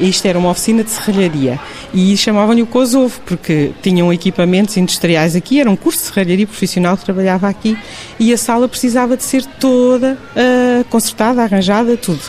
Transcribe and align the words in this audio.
Isto 0.00 0.26
era 0.26 0.38
uma 0.38 0.50
oficina 0.50 0.82
de 0.82 0.90
serralharia 0.90 1.60
e 1.92 2.16
chamavam-lhe 2.16 2.62
o 2.62 2.66
Kosovo, 2.66 3.20
porque 3.26 3.72
tinham 3.82 4.12
equipamentos 4.12 4.76
industriais 4.76 5.36
aqui, 5.36 5.60
era 5.60 5.70
um 5.70 5.76
curso 5.76 5.98
de 5.98 6.04
serralharia 6.06 6.46
profissional 6.46 6.96
que 6.96 7.04
trabalhava 7.04 7.48
aqui 7.48 7.76
e 8.18 8.32
a 8.32 8.38
sala 8.38 8.66
precisava 8.66 9.16
de 9.16 9.22
ser 9.22 9.44
toda 9.44 10.18
uh, 10.34 10.84
consertada, 10.84 11.42
arranjada, 11.42 11.96
tudo. 11.96 12.22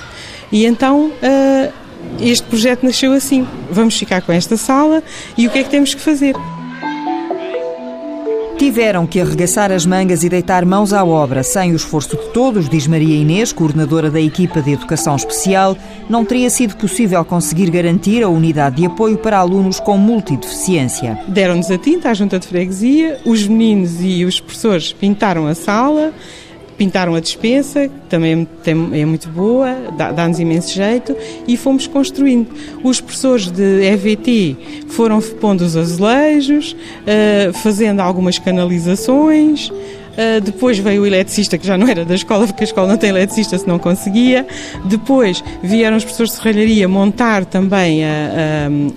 E 0.52 0.66
então 0.66 1.06
uh, 1.08 1.74
este 2.20 2.44
projeto 2.44 2.84
nasceu 2.84 3.14
assim: 3.14 3.48
vamos 3.70 3.98
ficar 3.98 4.22
com 4.22 4.32
esta 4.32 4.58
sala 4.58 5.02
e 5.38 5.48
o 5.48 5.50
que 5.50 5.60
é 5.60 5.64
que 5.64 5.70
temos 5.70 5.94
que 5.94 6.02
fazer? 6.02 6.36
Tiveram 8.62 9.08
que 9.08 9.20
arregaçar 9.20 9.72
as 9.72 9.88
mangas 9.88 10.24
e 10.24 10.30
deitar 10.30 10.64
mãos 10.68 10.94
à 10.94 11.04
obra. 11.04 11.42
Sem 11.42 11.72
o 11.72 11.76
esforço 11.76 12.16
de 12.16 12.30
todos, 12.30 12.70
diz 12.70 12.86
Maria 12.86 13.20
Inês, 13.20 13.52
coordenadora 13.52 14.12
da 14.12 14.22
equipa 14.22 14.62
de 14.62 14.74
educação 14.74 15.16
especial, 15.16 15.76
não 16.08 16.24
teria 16.24 16.48
sido 16.48 16.78
possível 16.78 17.26
conseguir 17.26 17.72
garantir 17.72 18.22
a 18.22 18.30
unidade 18.30 18.76
de 18.76 18.86
apoio 18.86 19.18
para 19.18 19.40
alunos 19.40 19.80
com 19.80 19.98
multideficiência. 19.98 21.20
Deram-nos 21.28 21.72
a 21.72 21.78
tinta 21.80 22.12
à 22.12 22.14
junta 22.14 22.38
de 22.38 22.46
freguesia, 22.46 23.20
os 23.26 23.48
meninos 23.48 23.96
e 24.00 24.24
os 24.26 24.40
professores 24.40 24.94
pintaram 24.94 25.48
a 25.48 25.56
sala, 25.56 26.14
pintaram 26.82 27.14
a 27.14 27.20
despensa, 27.20 27.88
que 27.88 27.94
também 28.10 28.48
é 28.66 29.06
muito 29.06 29.30
boa, 29.30 29.78
dá-nos 29.96 30.40
imenso 30.40 30.74
jeito, 30.74 31.16
e 31.48 31.56
fomos 31.56 31.86
construindo. 31.86 32.48
Os 32.84 33.00
professores 33.00 33.52
de 33.52 33.86
EVT 33.86 34.58
foram 34.88 35.22
pondo 35.22 35.62
os 35.62 35.78
azulejos, 35.78 36.72
uh, 36.74 37.54
fazendo 37.54 38.00
algumas 38.00 38.40
canalizações, 38.40 39.72
Uh, 40.12 40.42
depois 40.42 40.78
veio 40.78 41.04
o 41.04 41.08
eletricista, 41.08 41.58
que 41.58 41.66
já 41.66 41.78
não 41.78 41.88
era 41.88 42.04
da 42.04 42.14
escola, 42.14 42.46
porque 42.46 42.64
a 42.64 42.68
escola 42.68 42.86
não 42.86 42.98
tem 42.98 43.12
eletricista, 43.12 43.58
se 43.58 43.66
não 43.66 43.80
conseguia. 43.80 44.46
Depois 44.84 45.42
vieram 45.64 45.96
os 45.96 46.04
professores 46.04 46.34
de 46.34 46.38
serralharia 46.38 46.86
montar 46.86 47.46
também 47.46 48.04
a, 48.04 48.10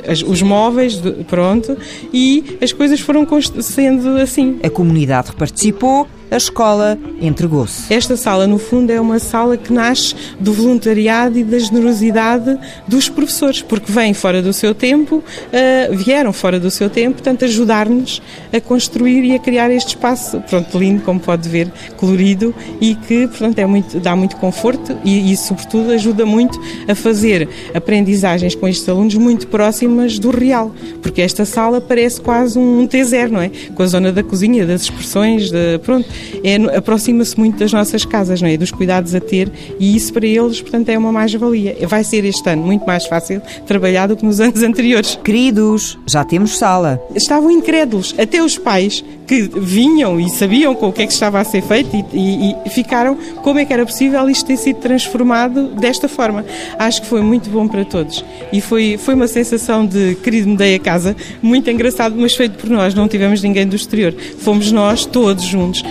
a, 0.09 0.11
as, 0.11 0.23
os 0.23 0.43
móveis, 0.43 0.97
de, 0.97 1.13
pronto, 1.23 1.79
e 2.13 2.59
as 2.61 2.73
coisas 2.73 2.99
foram 2.99 3.25
sendo 3.61 4.17
assim. 4.17 4.59
A 4.65 4.69
comunidade 4.69 5.31
participou 5.37 6.09
a 6.31 6.37
escola 6.37 6.99
entregou-se. 7.21 7.93
Esta 7.93 8.17
sala, 8.17 8.47
no 8.47 8.59
fundo, 8.59 8.91
é 8.91 9.01
uma 9.01 9.19
sala 9.19 9.57
que 9.57 9.73
nasce 9.73 10.15
do 10.41 10.53
voluntariado 10.53 11.39
e 11.39 11.45
da 11.45 11.59
generosidade 11.59 12.59
dos 12.87 13.09
professores, 13.09 13.63
porque 13.63 13.91
vêm 13.91 14.15
fora 14.15 14.43
do 14.43 14.53
seu 14.53 14.75
tempo, 14.75 15.17
uh, 15.17 15.97
vieram 15.97 16.33
fora 16.33 16.59
do 16.59 16.71
seu 16.71 16.91
tempo, 16.91 17.15
portanto, 17.15 17.45
ajudar-nos 17.45 18.21
a 18.53 18.61
construir 18.61 19.25
e 19.25 19.35
a 19.35 19.39
criar 19.39 19.71
este 19.71 19.91
espaço, 19.91 20.43
pronto, 20.49 20.79
lindo, 20.79 21.03
como 21.03 21.21
pode 21.21 21.49
ver, 21.49 21.71
colorido 21.97 22.55
e 22.81 22.95
que, 22.95 23.27
portanto, 23.29 23.59
é 23.59 23.67
muito, 23.67 24.01
dá 24.01 24.17
muito 24.17 24.37
conforto 24.37 24.97
e, 25.05 25.33
e, 25.33 25.37
sobretudo, 25.37 25.93
ajuda 25.93 26.27
muito 26.27 26.61
a 26.89 26.95
fazer 26.95 27.49
aprendizagens 27.75 28.55
com 28.55 28.67
estes 28.67 28.89
alunos 28.89 29.15
muito 29.15 29.47
próximas 29.49 30.19
do 30.19 30.31
real, 30.31 30.75
porque 31.03 31.23
esta 31.23 31.45
sala 31.45 31.81
parece 31.81 32.21
quase 32.21 32.59
um 32.59 32.87
T0, 32.87 33.31
não 33.31 33.41
é? 33.41 33.51
Com 33.75 33.83
a 33.83 33.87
zona 33.87 34.13
da 34.13 34.23
cozinha, 34.23 34.67
das 34.67 34.83
expressões, 34.83 35.51
de, 35.51 35.79
pronto, 35.79 36.09
é, 36.43 36.57
aproxima-se 36.77 37.39
muito 37.39 37.59
das 37.59 37.73
nossas 37.73 38.05
casas, 38.05 38.41
não 38.41 38.49
é? 38.49 38.57
Dos 38.57 38.71
cuidados 38.71 39.15
a 39.15 39.21
ter 39.21 39.51
e 39.79 39.97
isso 39.97 40.13
para 40.13 40.27
eles, 40.27 40.61
portanto, 40.61 40.89
é 40.89 40.99
uma 40.99 41.13
mais-valia. 41.13 41.77
Vai 41.87 42.05
ser 42.05 42.25
este 42.25 42.49
ano 42.49 42.63
muito 42.63 42.87
mais 42.87 43.07
fácil 43.07 43.41
trabalhar 43.67 44.07
do 44.07 44.17
que 44.17 44.25
nos 44.25 44.41
anos 44.41 44.63
anteriores. 44.63 45.19
Queridos, 45.23 45.99
já 46.07 46.25
temos 46.25 46.59
sala. 46.59 47.01
Estavam 47.15 47.51
incrédulos, 47.51 48.15
até 48.19 48.43
os 48.43 48.59
pais 48.59 49.05
que 49.27 49.43
vinham 49.57 50.21
e 50.21 50.29
sabiam 50.29 50.75
com 50.75 50.89
o 50.89 50.93
que 50.93 51.03
é 51.03 51.07
que 51.07 51.13
estava 51.13 51.41
a 51.41 51.45
ser 51.45 51.63
feito 51.63 51.89
e, 51.95 52.05
e, 52.13 52.57
e 52.67 52.71
ficaram 52.71 53.17
como 53.43 53.59
é 53.59 53.65
que 53.65 53.73
era 53.73 53.85
possível 53.87 54.29
isto 54.29 54.47
ter 54.47 54.57
sido 54.57 54.77
transformado 54.81 55.69
desta 55.69 56.09
forma. 56.09 56.45
Acho 56.79 57.03
que 57.03 57.09
foi 57.09 57.23
muito 57.23 57.49
bom 57.49 57.67
para 57.67 57.85
todos 57.85 58.25
e 58.53 58.61
foi, 58.61 58.99
foi 58.99 59.15
uma 59.15 59.27
sensação 59.27 59.87
de 59.87 60.15
querido 60.17 60.49
mudei 60.49 60.75
a 60.75 60.79
casa, 60.79 61.17
muito 61.43 61.71
engraçado, 61.71 62.15
mas 62.19 62.35
feito 62.35 62.59
por 62.59 62.71
nós, 62.71 62.95
não 62.95 63.09
tivemos 63.09 63.43
ninguém 63.43 63.67
do 63.67 63.77
exterior. 63.77 64.15
Fomos 64.39 64.71
nós 64.71 65.05
todos 65.07 65.45
juntos 65.45 65.83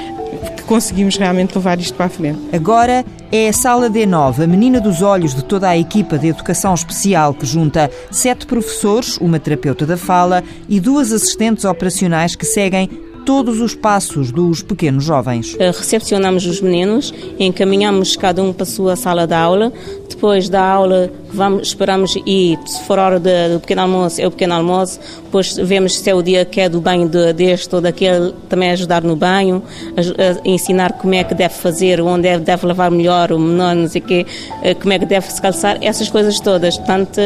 que 0.63 0.67
conseguimos 0.69 1.17
realmente 1.17 1.55
levar 1.55 1.79
isto 1.79 1.93
para 1.93 2.05
a 2.05 2.09
frente. 2.09 2.39
Agora 2.53 3.05
é 3.31 3.49
a 3.49 3.53
Sala 3.53 3.89
D9, 3.89 4.43
a 4.43 4.47
menina 4.47 4.79
dos 4.79 5.01
olhos 5.01 5.35
de 5.35 5.43
toda 5.43 5.67
a 5.67 5.77
equipa 5.77 6.17
de 6.17 6.27
educação 6.27 6.73
especial 6.73 7.33
que 7.33 7.45
junta 7.45 7.91
sete 8.09 8.45
professores, 8.45 9.17
uma 9.17 9.39
terapeuta 9.39 9.85
da 9.85 9.97
fala 9.97 10.43
e 10.69 10.79
duas 10.79 11.11
assistentes 11.11 11.65
operacionais 11.65 12.35
que 12.35 12.45
seguem 12.45 12.89
todos 13.25 13.59
os 13.59 13.75
passos 13.75 14.31
dos 14.31 14.61
pequenos 14.61 15.03
jovens. 15.03 15.55
Eh, 15.59 15.67
recepcionamos 15.67 16.45
os 16.45 16.61
meninos, 16.61 17.13
encaminhamos 17.39 18.15
cada 18.15 18.41
um 18.41 18.53
para 18.53 18.63
a 18.63 18.65
sua 18.65 18.95
sala 18.95 19.25
de 19.25 19.33
aula. 19.33 19.71
Depois 20.09 20.47
da 20.47 20.63
aula, 20.63 21.11
vamos, 21.33 21.69
esperamos 21.69 22.15
e 22.25 22.57
se 22.65 22.83
for 22.83 22.99
hora 22.99 23.19
do 23.19 23.59
pequeno 23.59 23.81
almoço, 23.81 24.21
é 24.21 24.27
o 24.27 24.31
pequeno 24.31 24.53
almoço. 24.53 24.99
Depois 25.23 25.55
vemos 25.57 25.97
se 25.97 26.09
é 26.09 26.15
o 26.15 26.21
dia 26.21 26.45
que 26.45 26.61
é 26.61 26.69
do 26.69 26.79
banho 26.79 27.09
de, 27.09 27.33
deste 27.33 27.73
ou 27.73 27.81
daquele, 27.81 28.33
também 28.47 28.71
ajudar 28.71 29.03
no 29.03 29.15
banho, 29.15 29.63
a, 29.97 30.01
a 30.01 30.47
ensinar 30.47 30.93
como 30.93 31.13
é 31.13 31.23
que 31.23 31.33
deve 31.33 31.53
fazer, 31.55 31.99
onde 32.01 32.23
deve, 32.23 32.43
deve 32.43 32.65
lavar 32.65 32.91
melhor, 32.91 33.31
o 33.31 33.39
menor, 33.39 33.75
não 33.75 33.87
sei 33.87 34.01
o 34.01 34.05
quê, 34.05 34.25
eh, 34.61 34.73
como 34.73 34.93
é 34.93 34.99
que 34.99 35.05
deve 35.05 35.31
se 35.31 35.41
calçar, 35.41 35.77
essas 35.81 36.09
coisas 36.09 36.39
todas. 36.39 36.77
Portanto, 36.77 37.19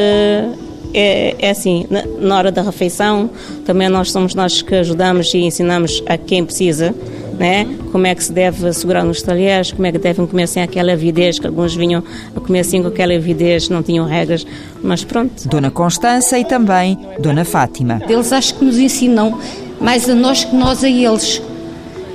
é, 0.93 1.35
é 1.39 1.49
assim, 1.49 1.85
na, 1.89 2.03
na, 2.05 2.37
hora 2.37 2.51
da 2.51 2.61
refeição, 2.61 3.29
também 3.65 3.89
nós 3.89 4.11
somos 4.11 4.33
nós 4.33 4.61
que 4.61 4.75
ajudamos 4.75 5.33
e 5.33 5.39
ensinamos 5.39 6.03
a 6.05 6.17
quem 6.17 6.43
precisa, 6.43 6.93
né? 7.37 7.67
Como 7.91 8.07
é 8.07 8.15
que 8.15 8.23
se 8.23 8.31
deve 8.31 8.71
segurar 8.73 9.03
nos 9.03 9.21
talheres, 9.21 9.71
como 9.71 9.85
é 9.85 9.91
que 9.91 9.97
devem 9.97 10.25
comer 10.25 10.47
sem 10.47 10.63
aquela 10.63 10.93
avidez, 10.93 11.39
que 11.39 11.47
alguns 11.47 11.75
vinham 11.75 12.03
a 12.35 12.39
comer 12.39 12.61
assim 12.61 12.81
com 12.81 12.87
aquela 12.87 13.13
avidez, 13.13 13.69
não 13.69 13.83
tinham 13.83 14.05
regras, 14.05 14.45
mas 14.81 15.03
pronto. 15.03 15.47
Dona 15.47 15.69
Constança 15.69 16.37
e 16.39 16.45
também 16.45 16.97
Dona 17.19 17.45
Fátima. 17.45 18.01
Eles 18.09 18.31
acho 18.31 18.55
que 18.55 18.65
nos 18.65 18.77
ensinam 18.77 19.39
mais 19.79 20.09
a 20.09 20.15
nós 20.15 20.43
que 20.43 20.55
nós 20.55 20.83
a 20.83 20.89
eles. 20.89 21.41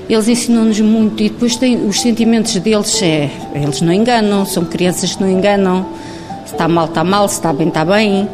Eles 0.09 0.28
ensinam-nos 0.28 0.81
muito 0.81 1.22
e 1.22 1.31
depois 1.31 1.56
tem 1.56 1.87
os 1.87 2.00
sentimentos 2.00 2.55
deles, 2.56 3.00
é, 3.03 3.31
eles 3.55 3.81
não 3.81 3.93
enganam, 3.93 4.44
são 4.44 4.65
crianças 4.65 5.15
que 5.15 5.22
não 5.22 5.31
enganam. 5.31 5.87
Se 6.44 6.53
está 6.53 6.69
mal, 6.69 6.87
está 6.87 7.05
mal, 7.05 7.28
se 7.28 7.37
está 7.37 7.53
bem, 7.53 7.69
está 7.69 7.84
bem. 7.84 8.28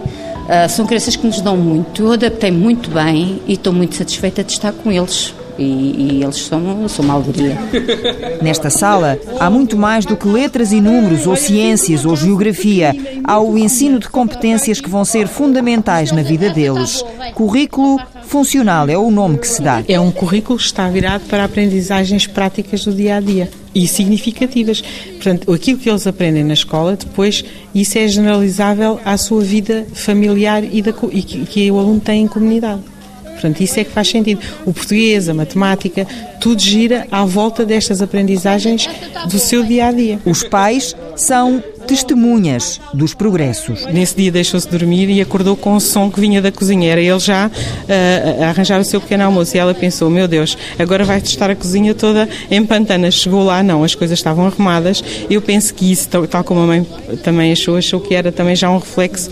Uh, 0.49 0.67
são 0.69 0.87
crianças 0.87 1.15
que 1.15 1.27
nos 1.27 1.43
dão 1.43 1.59
muito. 1.59 2.05
Eu 2.05 2.13
adaptei 2.13 2.51
muito 2.51 2.91
bem 2.91 3.43
e 3.47 3.53
estou 3.53 3.71
muito 3.71 3.95
satisfeita 3.95 4.43
de 4.43 4.53
estar 4.53 4.73
com 4.73 4.91
eles. 4.91 5.35
E, 5.59 5.63
e, 6.19 6.23
eles 6.23 6.37
são, 6.37 6.89
são 6.89 7.05
uma 7.05 7.15
alegria. 7.15 7.59
Nesta 8.41 8.71
sala 8.71 9.19
há 9.41 9.51
muito 9.51 9.77
mais 9.77 10.07
do 10.07 10.17
que 10.17 10.27
letras 10.27 10.73
e 10.73 10.81
números, 10.81 11.27
ou 11.27 11.37
ciências, 11.37 12.07
ou 12.07 12.17
geografia. 12.17 12.95
Há 13.25 13.41
o 13.41 13.59
ensino 13.59 13.99
de 13.99 14.09
competências 14.09 14.81
que 14.81 14.89
vão 14.89 15.05
ser 15.05 15.27
fundamentais 15.27 16.13
na 16.13 16.23
vida 16.23 16.49
deles. 16.51 17.05
Currículo 17.35 17.99
funcional 18.23 18.89
é 18.89 18.97
o 18.97 19.11
nome 19.11 19.39
que 19.39 19.49
se 19.49 19.61
dá. 19.61 19.83
É 19.89 19.99
um 19.99 20.13
currículo 20.13 20.59
que 20.59 20.65
está 20.65 20.89
virado 20.89 21.25
para 21.29 21.45
aprendizagens 21.45 22.27
práticas 22.27 22.85
do 22.85 22.93
dia 22.93 23.17
a 23.17 23.21
dia 23.21 23.51
e 23.75 23.87
significativas. 23.87 24.83
Portanto, 25.29 25.53
aquilo 25.53 25.79
que 25.79 25.91
eles 25.91 26.07
aprendem 26.07 26.43
na 26.43 26.55
escola, 26.55 26.97
depois 26.97 27.45
isso 27.75 27.99
é 27.99 28.09
generalizável 28.09 28.99
à 29.05 29.15
sua 29.19 29.43
vida 29.43 29.87
familiar 29.93 30.65
e, 30.65 30.81
da, 30.81 30.95
e 31.13 31.23
que, 31.23 31.45
que 31.45 31.71
o 31.71 31.79
aluno 31.79 32.01
tem 32.01 32.23
em 32.23 32.27
comunidade. 32.27 32.81
Portanto, 33.25 33.61
isso 33.61 33.79
é 33.79 33.85
que 33.85 33.91
faz 33.91 34.09
sentido. 34.09 34.41
O 34.65 34.73
português, 34.73 35.29
a 35.29 35.35
matemática, 35.35 36.07
tudo 36.41 36.63
gira 36.63 37.07
à 37.11 37.27
volta 37.27 37.67
destas 37.67 38.01
aprendizagens 38.01 38.89
do 39.27 39.39
seu 39.39 39.63
dia 39.63 39.89
a 39.89 39.93
dia. 39.93 40.19
Os 40.25 40.43
pais 40.43 40.97
são 41.15 41.63
testemunhas 41.89 42.79
dos 42.93 43.15
progressos. 43.15 43.87
Nesse 43.87 44.15
dia 44.15 44.31
deixou-se 44.31 44.69
dormir 44.69 45.09
e 45.09 45.23
acordou 45.23 45.57
com 45.57 45.75
o 45.75 45.81
som 45.81 46.11
que 46.11 46.21
vinha 46.21 46.43
da 46.43 46.53
cozinha. 46.53 46.93
Era 46.93 47.01
ele 47.01 47.19
já 47.19 47.47
uh, 47.49 48.43
a 48.45 48.51
arranjar 48.51 48.79
o 48.79 48.85
seu 48.85 49.01
pequeno 49.01 49.25
almoço 49.25 49.57
e 49.57 49.59
ela 49.59 49.75
pensou: 49.75 50.11
meu 50.11 50.29
Deus, 50.29 50.57
agora 50.79 51.05
vai 51.05 51.21
testar 51.21 51.51
a 51.51 51.57
cozinha 51.57 51.95
toda 51.95 52.29
em 52.51 52.65
pantanas. 52.65 53.15
Chegou 53.15 53.43
lá, 53.43 53.63
não, 53.63 53.83
as 53.83 53.95
coisas 53.95 54.19
estavam 54.19 54.47
arrumadas. 54.47 55.03
Eu 55.31 55.41
penso 55.41 55.73
que 55.73 55.91
isso, 55.91 56.09
tal 56.09 56.45
como 56.45 56.61
a 56.61 56.67
mãe 56.67 56.87
também 57.25 57.51
achou, 57.53 57.77
achou 57.77 58.01
que 58.01 58.15
era 58.15 58.31
também 58.31 58.55
já 58.55 58.71
um 58.71 58.79
reflexo 58.79 59.31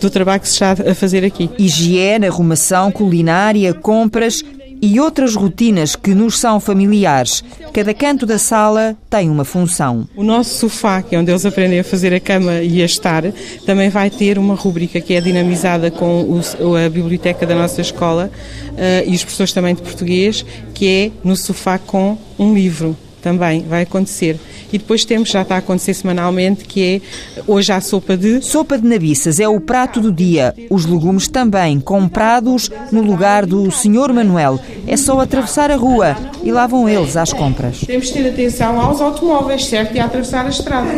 do 0.00 0.08
trabalho 0.08 0.40
que 0.40 0.48
se 0.48 0.54
está 0.54 0.72
a 0.72 0.94
fazer 0.94 1.24
aqui. 1.24 1.50
Higiene, 1.58 2.26
arrumação, 2.26 2.92
culinária, 2.92 3.74
compras 3.74 4.44
e 4.80 5.00
outras 5.00 5.34
rotinas 5.34 5.96
que 5.96 6.14
nos 6.14 6.38
são 6.38 6.60
familiares. 6.60 7.42
Cada 7.72 7.94
canto 7.94 8.26
da 8.26 8.38
sala 8.38 8.96
tem 9.08 9.28
uma 9.30 9.44
função. 9.44 10.08
O 10.16 10.22
nosso 10.22 10.58
sofá, 10.58 11.02
que 11.02 11.14
é 11.14 11.18
onde 11.18 11.30
eles 11.30 11.46
aprendem 11.46 11.80
a 11.80 11.84
fazer 11.84 12.12
a 12.14 12.20
cama 12.20 12.62
e 12.62 12.82
a 12.82 12.84
estar, 12.84 13.24
também 13.64 13.88
vai 13.88 14.10
ter 14.10 14.38
uma 14.38 14.54
rúbrica 14.54 15.00
que 15.00 15.14
é 15.14 15.20
dinamizada 15.20 15.90
com 15.90 16.40
a 16.84 16.88
biblioteca 16.88 17.46
da 17.46 17.54
nossa 17.54 17.80
escola 17.80 18.30
uh, 18.72 19.10
e 19.10 19.14
os 19.14 19.22
professores 19.22 19.52
também 19.52 19.74
de 19.74 19.82
português, 19.82 20.44
que 20.74 20.88
é 20.88 21.10
no 21.24 21.36
sofá 21.36 21.78
com 21.78 22.18
um 22.38 22.54
livro 22.54 22.96
também 23.26 23.62
vai 23.68 23.82
acontecer. 23.82 24.38
E 24.72 24.78
depois 24.78 25.04
temos, 25.04 25.30
já 25.30 25.42
está 25.42 25.56
a 25.56 25.58
acontecer 25.58 25.94
semanalmente, 25.94 26.64
que 26.64 26.80
é 26.80 27.00
hoje 27.44 27.72
a 27.72 27.80
sopa 27.80 28.16
de... 28.16 28.40
Sopa 28.40 28.78
de 28.78 28.86
nabiças 28.86 29.40
é 29.40 29.48
o 29.48 29.60
prato 29.60 30.00
do 30.00 30.12
dia. 30.12 30.54
Os 30.70 30.86
legumes 30.86 31.26
também, 31.26 31.80
comprados 31.80 32.70
no 32.92 33.02
lugar 33.02 33.44
do 33.44 33.68
Sr. 33.72 34.12
Manuel. 34.14 34.60
É 34.86 34.96
só 34.96 35.18
atravessar 35.18 35.72
a 35.72 35.76
rua 35.76 36.16
e 36.44 36.52
lá 36.52 36.68
vão 36.68 36.88
eles 36.88 37.16
às 37.16 37.32
compras. 37.32 37.80
Temos 37.80 38.06
de 38.06 38.12
ter 38.12 38.28
atenção 38.28 38.80
aos 38.80 39.00
automóveis, 39.00 39.64
certo? 39.64 39.96
E 39.96 39.98
a 39.98 40.04
atravessar 40.04 40.46
a 40.46 40.50
estrada. 40.50 40.88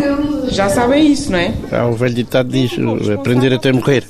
Já 0.51 0.69
sabem 0.69 1.11
isso, 1.11 1.33
não 1.33 1.39
é? 1.39 1.55
Há 1.73 1.87
o 1.87 1.95
velho 1.95 2.15
ditado 2.15 2.51
diz, 2.51 2.73
aprender 3.11 3.55
até 3.55 3.73
morrer. 3.73 4.05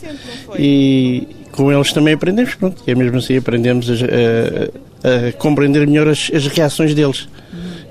E 0.58 1.28
com 1.52 1.70
eles 1.70 1.92
também 1.92 2.14
aprendemos, 2.14 2.56
pronto. 2.56 2.82
E 2.84 2.90
é 2.90 2.96
mesmo 2.96 3.18
assim 3.18 3.36
aprendemos 3.36 3.88
a, 3.88 3.94
a, 3.94 5.28
a 5.28 5.32
compreender 5.34 5.86
melhor 5.86 6.08
as, 6.08 6.32
as 6.34 6.48
reações 6.48 6.94
deles 6.94 7.28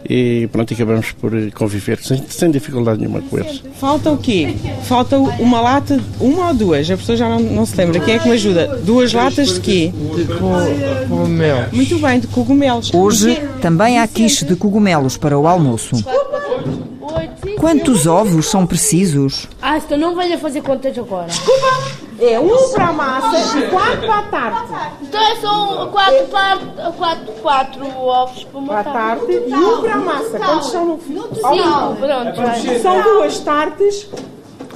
e 0.09 0.47
pronto, 0.51 0.73
acabamos 0.73 1.11
por 1.11 1.31
conviver 1.51 1.99
sem, 1.99 2.23
sem 2.29 2.49
dificuldade 2.49 2.99
nenhuma 2.99 3.21
com 3.21 3.37
eles. 3.37 3.61
Falta 3.79 4.11
o 4.11 4.17
quê? 4.17 4.55
Falta 4.83 5.17
uma 5.17 5.59
lata, 5.59 5.99
uma 6.19 6.47
ou 6.47 6.53
duas? 6.53 6.89
A 6.89 6.95
pessoa 6.95 7.17
já 7.17 7.27
não, 7.27 7.39
não 7.39 7.65
se 7.65 7.75
lembra. 7.75 7.99
Quem 7.99 8.15
é 8.15 8.19
que 8.19 8.27
me 8.27 8.35
ajuda? 8.35 8.79
Duas 8.83 9.11
latas 9.11 9.55
de 9.55 9.59
quê? 9.59 9.91
De 10.15 10.25
cogumelos. 10.25 11.71
Muito 11.73 11.99
bem, 11.99 12.19
de 12.19 12.27
cogumelos. 12.27 12.93
Hoje 12.93 13.41
também 13.61 13.99
há 13.99 14.07
quiche 14.07 14.45
de 14.45 14.55
cogumelos 14.55 15.17
para 15.17 15.37
o 15.37 15.45
almoço. 15.45 15.95
Quantos 17.59 18.07
ovos 18.07 18.45
são 18.45 18.65
precisos? 18.65 19.47
Ah, 19.61 19.77
então 19.77 19.97
não 19.97 20.15
venha 20.15 20.37
fazer 20.37 20.61
contas 20.61 20.97
agora. 20.97 21.27
Desculpa! 21.27 22.06
É 22.19 22.39
um 22.39 22.71
para 22.71 22.87
a 22.87 22.93
massa 22.93 23.57
e 23.59 23.69
quatro 23.69 23.99
para 24.07 24.17
a 24.19 24.21
tarte. 24.23 24.73
Então 25.03 25.21
é 25.21 25.35
só 25.35 25.85
quatro, 25.87 26.27
par, 26.27 26.57
quatro, 26.97 27.31
quatro 27.41 27.85
ovos 27.97 28.43
para 28.45 28.59
uma 28.59 28.67
Para 28.67 28.79
a 28.79 28.93
tarte 28.93 29.31
e 29.31 29.53
um 29.53 29.81
para 29.81 29.93
a 29.93 29.97
massa. 29.97 30.39
Quantos 30.39 30.71
são 30.71 30.85
no 30.85 30.97
fim? 30.97 31.13
Cinco, 31.13 31.95
pronto. 31.99 32.81
São 32.81 33.01
duas 33.03 33.39
tartes. 33.39 34.07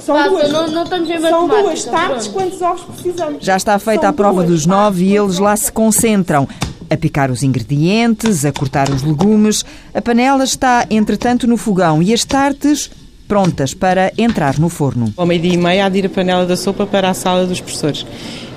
São 0.00 0.16
Passa, 0.16 0.30
duas, 0.30 0.50
não- 0.52 0.66
não 0.68 0.82
estamos 0.84 1.10
em 1.10 1.20
são 1.20 1.48
duas 1.48 1.84
tartes. 1.84 2.28
pronto. 2.28 2.32
Quantos 2.50 2.62
ovos 2.62 2.82
precisamos? 2.82 3.44
Já 3.44 3.56
está 3.56 3.78
feita 3.78 4.02
São 4.02 4.10
a 4.10 4.12
prova 4.12 4.42
duas 4.42 4.48
dos 4.48 4.66
nove 4.66 5.04
e 5.04 5.16
eles 5.16 5.38
lá 5.38 5.56
se 5.56 5.70
concentram. 5.70 6.48
A 6.90 6.96
picar 6.96 7.30
os 7.30 7.42
ingredientes, 7.42 8.44
a 8.44 8.52
cortar 8.52 8.90
os 8.90 9.02
legumes. 9.02 9.64
A 9.94 10.02
panela 10.02 10.44
está, 10.44 10.84
entretanto, 10.90 11.46
no 11.46 11.56
fogão 11.56 12.02
e 12.02 12.12
as 12.12 12.24
tartes 12.24 12.90
prontas 13.32 13.72
para 13.72 14.12
entrar 14.18 14.58
no 14.58 14.68
forno. 14.68 15.10
Ao 15.16 15.24
meio-dia 15.24 15.54
e 15.54 15.56
meia 15.56 15.86
há 15.86 15.88
de 15.88 16.00
ir 16.00 16.04
a 16.04 16.10
panela 16.10 16.44
da 16.44 16.54
sopa 16.54 16.84
para 16.86 17.08
a 17.08 17.14
sala 17.14 17.46
dos 17.46 17.62
professores. 17.62 18.04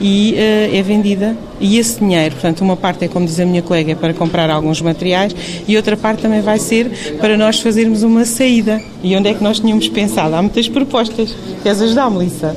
E 0.01 0.35
eh, 0.35 0.77
é 0.77 0.81
vendida. 0.81 1.33
E 1.61 1.77
esse 1.77 1.97
dinheiro, 2.01 2.35
portanto, 2.35 2.59
uma 2.59 2.75
parte 2.75 3.05
é, 3.05 3.07
como 3.07 3.25
diz 3.25 3.39
a 3.39 3.45
minha 3.45 3.61
colega, 3.61 3.93
é 3.93 3.95
para 3.95 4.13
comprar 4.13 4.49
alguns 4.49 4.81
materiais 4.81 5.33
e 5.65 5.77
outra 5.77 5.95
parte 5.95 6.23
também 6.23 6.41
vai 6.41 6.59
ser 6.59 6.89
para 7.21 7.37
nós 7.37 7.61
fazermos 7.61 8.03
uma 8.03 8.25
saída. 8.25 8.81
E 9.01 9.15
onde 9.15 9.29
é 9.29 9.33
que 9.33 9.41
nós 9.41 9.61
tínhamos 9.61 9.87
pensado? 9.87 10.35
Há 10.35 10.41
muitas 10.41 10.67
propostas. 10.67 11.33
Queres 11.63 11.81
ajudar, 11.81 12.11
Melissa? 12.11 12.53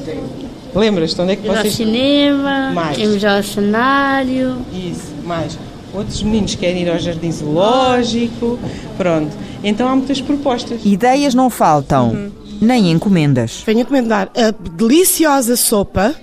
Lembras-te? 0.74 1.20
Onde 1.20 1.34
é 1.34 1.36
que 1.36 1.46
Ir 1.46 1.56
ao 1.56 1.64
cinema, 1.66 2.72
Mais. 2.72 2.98
irmos 2.98 3.24
ao 3.24 3.42
cenário. 3.44 4.56
Isso, 4.72 5.14
mais. 5.24 5.56
Outros 5.94 6.20
meninos 6.24 6.56
querem 6.56 6.82
ir 6.82 6.90
ao 6.90 6.98
jardim 6.98 7.30
zoológico. 7.30 8.58
Pronto. 8.96 9.30
Então 9.62 9.88
há 9.88 9.96
muitas 9.96 10.20
propostas. 10.20 10.80
Ideias 10.84 11.34
não 11.34 11.50
faltam, 11.50 12.30
nem 12.60 12.90
encomendas. 12.90 13.62
Venho 13.66 13.80
encomendar 13.80 14.30
a 14.36 14.50
deliciosa 14.70 15.56
sopa 15.56 16.14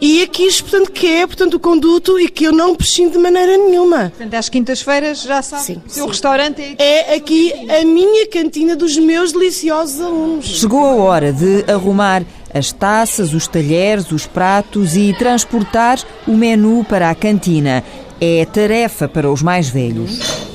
e 0.00 0.22
a 0.22 0.26
quiche, 0.26 0.62
portanto, 0.62 0.92
que 0.92 1.06
é 1.06 1.26
portanto, 1.26 1.54
o 1.54 1.60
conduto 1.60 2.18
e 2.18 2.28
que 2.28 2.44
eu 2.44 2.52
não 2.52 2.74
prescindo 2.74 3.12
de 3.12 3.18
maneira 3.18 3.56
nenhuma. 3.56 4.10
Portanto, 4.10 4.34
às 4.34 4.48
quintas-feiras 4.48 5.22
já 5.22 5.40
sabe. 5.40 5.62
Sim, 5.62 5.82
o 5.86 5.90
seu 5.90 6.04
sim. 6.04 6.10
restaurante 6.10 6.76
é 6.78 7.12
É 7.12 7.14
aqui 7.16 7.52
a 7.70 7.84
minha 7.84 8.26
cantina 8.28 8.76
dos 8.76 8.96
meus 8.98 9.32
deliciosos 9.32 10.00
alunos. 10.00 10.46
Chegou 10.46 10.84
a 10.84 10.94
hora 10.94 11.32
de 11.32 11.64
arrumar 11.70 12.22
as 12.52 12.70
taças, 12.70 13.32
os 13.32 13.48
talheres, 13.48 14.12
os 14.12 14.26
pratos 14.26 14.94
e 14.96 15.14
transportar 15.18 15.98
o 16.26 16.36
menu 16.36 16.84
para 16.84 17.10
a 17.10 17.14
cantina. 17.14 17.82
É 18.20 18.44
tarefa 18.44 19.08
para 19.08 19.30
os 19.30 19.42
mais 19.42 19.68
velhos. 19.68 20.53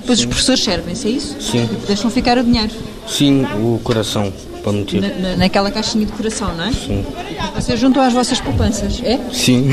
Depois 0.00 0.18
os 0.20 0.24
professores 0.26 0.62
servem-se, 0.64 1.06
é 1.08 1.10
isso? 1.10 1.36
Sim. 1.40 1.68
E 1.70 1.86
deixam 1.86 2.10
ficar 2.10 2.38
o 2.38 2.42
dinheiro 2.44 2.72
Sim, 3.06 3.44
o 3.62 3.78
coração 3.84 4.32
para 4.62 4.72
meter. 4.72 5.00
na, 5.00 5.08
na- 5.30 5.36
naquela 5.36 5.70
caixinha 5.70 6.04
de 6.06 6.12
coração, 6.12 6.54
não 6.56 6.64
é? 6.64 6.72
Sim. 6.72 7.04
Vocês 7.54 7.78
juntam 7.78 8.02
às 8.02 8.12
vossas 8.12 8.40
poupanças, 8.40 9.00
é? 9.04 9.18
Sim. 9.32 9.68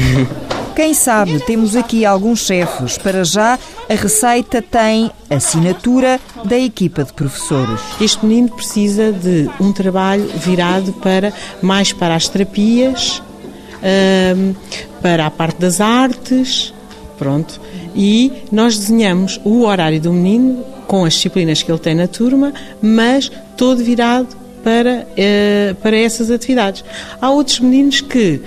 Quem 0.76 0.94
sabe, 0.94 1.40
temos 1.40 1.74
aqui 1.76 2.04
alguns 2.06 2.40
chefes. 2.46 2.98
Para 2.98 3.24
já, 3.24 3.58
a 3.90 3.94
receita 3.94 4.62
tem 4.62 5.10
assinatura 5.30 6.20
da 6.44 6.58
equipa 6.60 7.06
de 7.06 7.14
professores. 7.14 7.80
Este 8.02 8.26
menino 8.26 8.50
precisa 8.50 9.14
de 9.14 9.50
um 9.60 9.72
trabalho 9.72 10.28
virado 10.36 10.92
para 10.94 11.32
mais 11.62 11.94
para 11.94 12.14
as 12.16 12.28
terapias, 12.28 13.22
para 15.02 15.26
a 15.28 15.32
parte 15.32 15.60
das 15.60 15.80
artes, 15.80 16.74
pronto. 17.18 17.60
E 17.96 18.32
nós 18.52 18.78
desenhamos 18.78 19.40
o 19.44 19.64
horário 19.64 20.00
do 20.02 20.12
menino 20.14 20.64
com 20.88 21.06
as 21.06 21.14
disciplinas 21.14 21.64
que 21.64 21.72
ele 21.72 21.80
tem 21.80 21.96
na 21.96 22.08
turma, 22.08 22.54
mas 22.82 23.32
todo 23.58 23.84
virado 23.84 24.28
para, 24.64 25.08
eh, 25.16 25.76
para 25.82 25.98
essas 25.98 26.30
atividades. 26.32 26.84
Há 27.22 27.30
outros 27.32 27.60
meninos 27.60 28.02
que, 28.02 28.42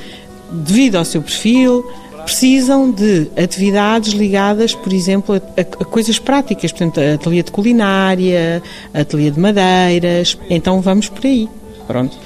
devido 0.51 0.97
ao 0.97 1.05
seu 1.05 1.23
perfil, 1.23 1.85
precisam 2.25 2.91
de 2.91 3.29
atividades 3.43 4.13
ligadas, 4.13 4.75
por 4.75 4.93
exemplo, 4.93 5.35
a, 5.37 5.39
a- 5.39 5.61
a 5.61 5.85
coisas 5.85 6.19
práticas, 6.19 6.71
portanto, 6.73 7.01
ateliê 7.01 7.43
de 7.43 7.51
culinária, 7.51 8.63
ateliê 8.93 9.31
de 9.31 9.41
madeiras, 9.41 10.37
então 10.51 10.81
vamos 10.83 11.09
por 11.09 11.25
aí, 11.25 11.49
pronto. 11.87 12.17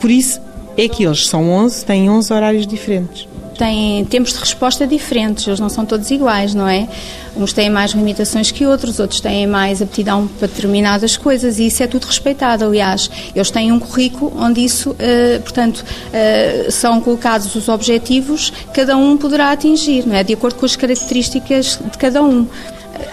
Por 0.00 0.10
isso 0.10 0.40
é 0.76 0.88
que 0.88 1.04
eles 1.04 1.26
são 1.26 1.50
11, 1.50 1.84
têm 1.84 2.08
11 2.08 2.32
horários 2.32 2.66
diferentes. 2.66 3.26
Têm 3.54 4.04
tempos 4.04 4.32
de 4.32 4.38
resposta 4.38 4.86
diferentes, 4.86 5.46
eles 5.46 5.60
não 5.60 5.68
são 5.68 5.86
todos 5.86 6.10
iguais, 6.10 6.54
não 6.54 6.68
é? 6.68 6.88
Uns 7.36 7.52
têm 7.52 7.68
mais 7.68 7.92
limitações 7.92 8.50
que 8.50 8.64
outros, 8.66 9.00
outros 9.00 9.20
têm 9.20 9.46
mais 9.46 9.82
aptidão 9.82 10.26
para 10.26 10.46
determinadas 10.46 11.16
coisas 11.16 11.58
e 11.58 11.66
isso 11.66 11.82
é 11.82 11.86
tudo 11.86 12.04
respeitado, 12.04 12.64
aliás. 12.64 13.10
Eles 13.34 13.50
têm 13.50 13.72
um 13.72 13.80
currículo 13.80 14.32
onde 14.36 14.64
isso, 14.64 14.94
eh, 14.98 15.40
portanto, 15.42 15.84
eh, 16.12 16.68
são 16.70 17.00
colocados 17.00 17.54
os 17.54 17.68
objetivos, 17.68 18.52
cada 18.72 18.96
um 18.96 19.16
poderá 19.16 19.50
atingir, 19.50 20.06
não 20.06 20.14
é? 20.14 20.22
De 20.22 20.34
acordo 20.34 20.56
com 20.56 20.66
as 20.66 20.76
características 20.76 21.80
de 21.90 21.98
cada 21.98 22.22
um. 22.22 22.46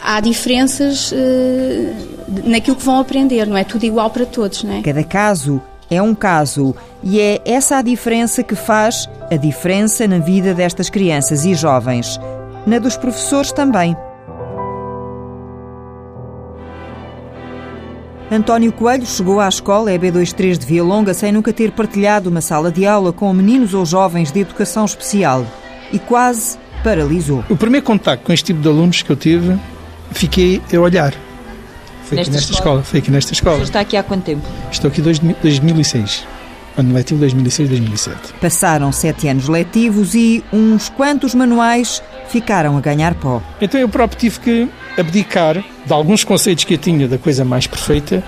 Há 0.03 0.19
diferenças 0.19 1.11
eh, 1.15 1.93
naquilo 2.43 2.75
que 2.75 2.85
vão 2.85 2.99
aprender, 2.99 3.47
não 3.47 3.57
é? 3.57 3.63
Tudo 3.63 3.85
igual 3.85 4.09
para 4.09 4.25
todos, 4.25 4.63
não 4.63 4.75
é? 4.75 4.81
Cada 4.81 5.03
caso 5.03 5.61
é 5.91 6.01
um 6.01 6.15
caso 6.15 6.73
e 7.03 7.19
é 7.19 7.41
essa 7.43 7.77
a 7.77 7.81
diferença 7.81 8.41
que 8.41 8.55
faz 8.55 9.09
a 9.29 9.35
diferença 9.35 10.07
na 10.07 10.19
vida 10.19 10.53
destas 10.53 10.89
crianças 10.89 11.43
e 11.45 11.53
jovens. 11.53 12.17
Na 12.65 12.79
dos 12.79 12.95
professores 12.95 13.51
também. 13.51 13.95
António 18.31 18.71
Coelho 18.71 19.05
chegou 19.05 19.41
à 19.41 19.49
escola 19.49 19.91
EB23 19.91 20.57
de 20.57 20.65
Via 20.65 20.81
Longa 20.81 21.13
sem 21.13 21.33
nunca 21.33 21.51
ter 21.51 21.71
partilhado 21.71 22.29
uma 22.29 22.39
sala 22.39 22.71
de 22.71 22.85
aula 22.85 23.11
com 23.11 23.33
meninos 23.33 23.73
ou 23.73 23.85
jovens 23.85 24.31
de 24.31 24.39
educação 24.39 24.85
especial 24.85 25.45
e 25.91 25.99
quase 25.99 26.57
paralisou. 26.81 27.43
O 27.49 27.57
primeiro 27.57 27.85
contacto 27.85 28.25
com 28.25 28.31
este 28.31 28.45
tipo 28.45 28.61
de 28.61 28.69
alunos 28.69 29.01
que 29.01 29.09
eu 29.09 29.17
tive, 29.17 29.59
fiquei 30.11 30.61
a 30.73 30.79
olhar. 30.79 31.13
Foi 32.11 32.17
Nesta 32.17 32.29
aqui 32.31 32.35
nesta 32.35 32.51
escola? 32.53 32.79
escola. 32.81 32.83
Foi 32.83 32.99
aqui 32.99 33.11
nesta 33.11 33.33
escola. 33.33 33.63
está 33.63 33.79
aqui 33.79 33.95
há 33.95 34.03
quanto 34.03 34.23
tempo? 34.25 34.45
Estou 34.69 34.89
aqui 34.89 35.01
desde 35.01 35.25
2006. 35.41 36.25
Ano 36.77 36.93
letivo 36.93 37.25
2006-2007. 37.25 38.15
Passaram 38.41 38.91
sete 38.91 39.29
anos 39.29 39.47
letivos 39.47 40.13
e 40.13 40.43
uns 40.51 40.89
quantos 40.89 41.33
manuais 41.33 42.03
ficaram 42.27 42.77
a 42.77 42.81
ganhar 42.81 43.13
pó. 43.15 43.41
Então 43.61 43.79
eu 43.79 43.87
próprio 43.87 44.19
tive 44.19 44.39
que 44.41 44.69
abdicar 44.97 45.63
de 45.85 45.93
alguns 45.93 46.25
conceitos 46.25 46.65
que 46.65 46.73
eu 46.73 46.77
tinha 46.77 47.07
da 47.07 47.17
coisa 47.17 47.45
mais 47.45 47.65
perfeita 47.65 48.21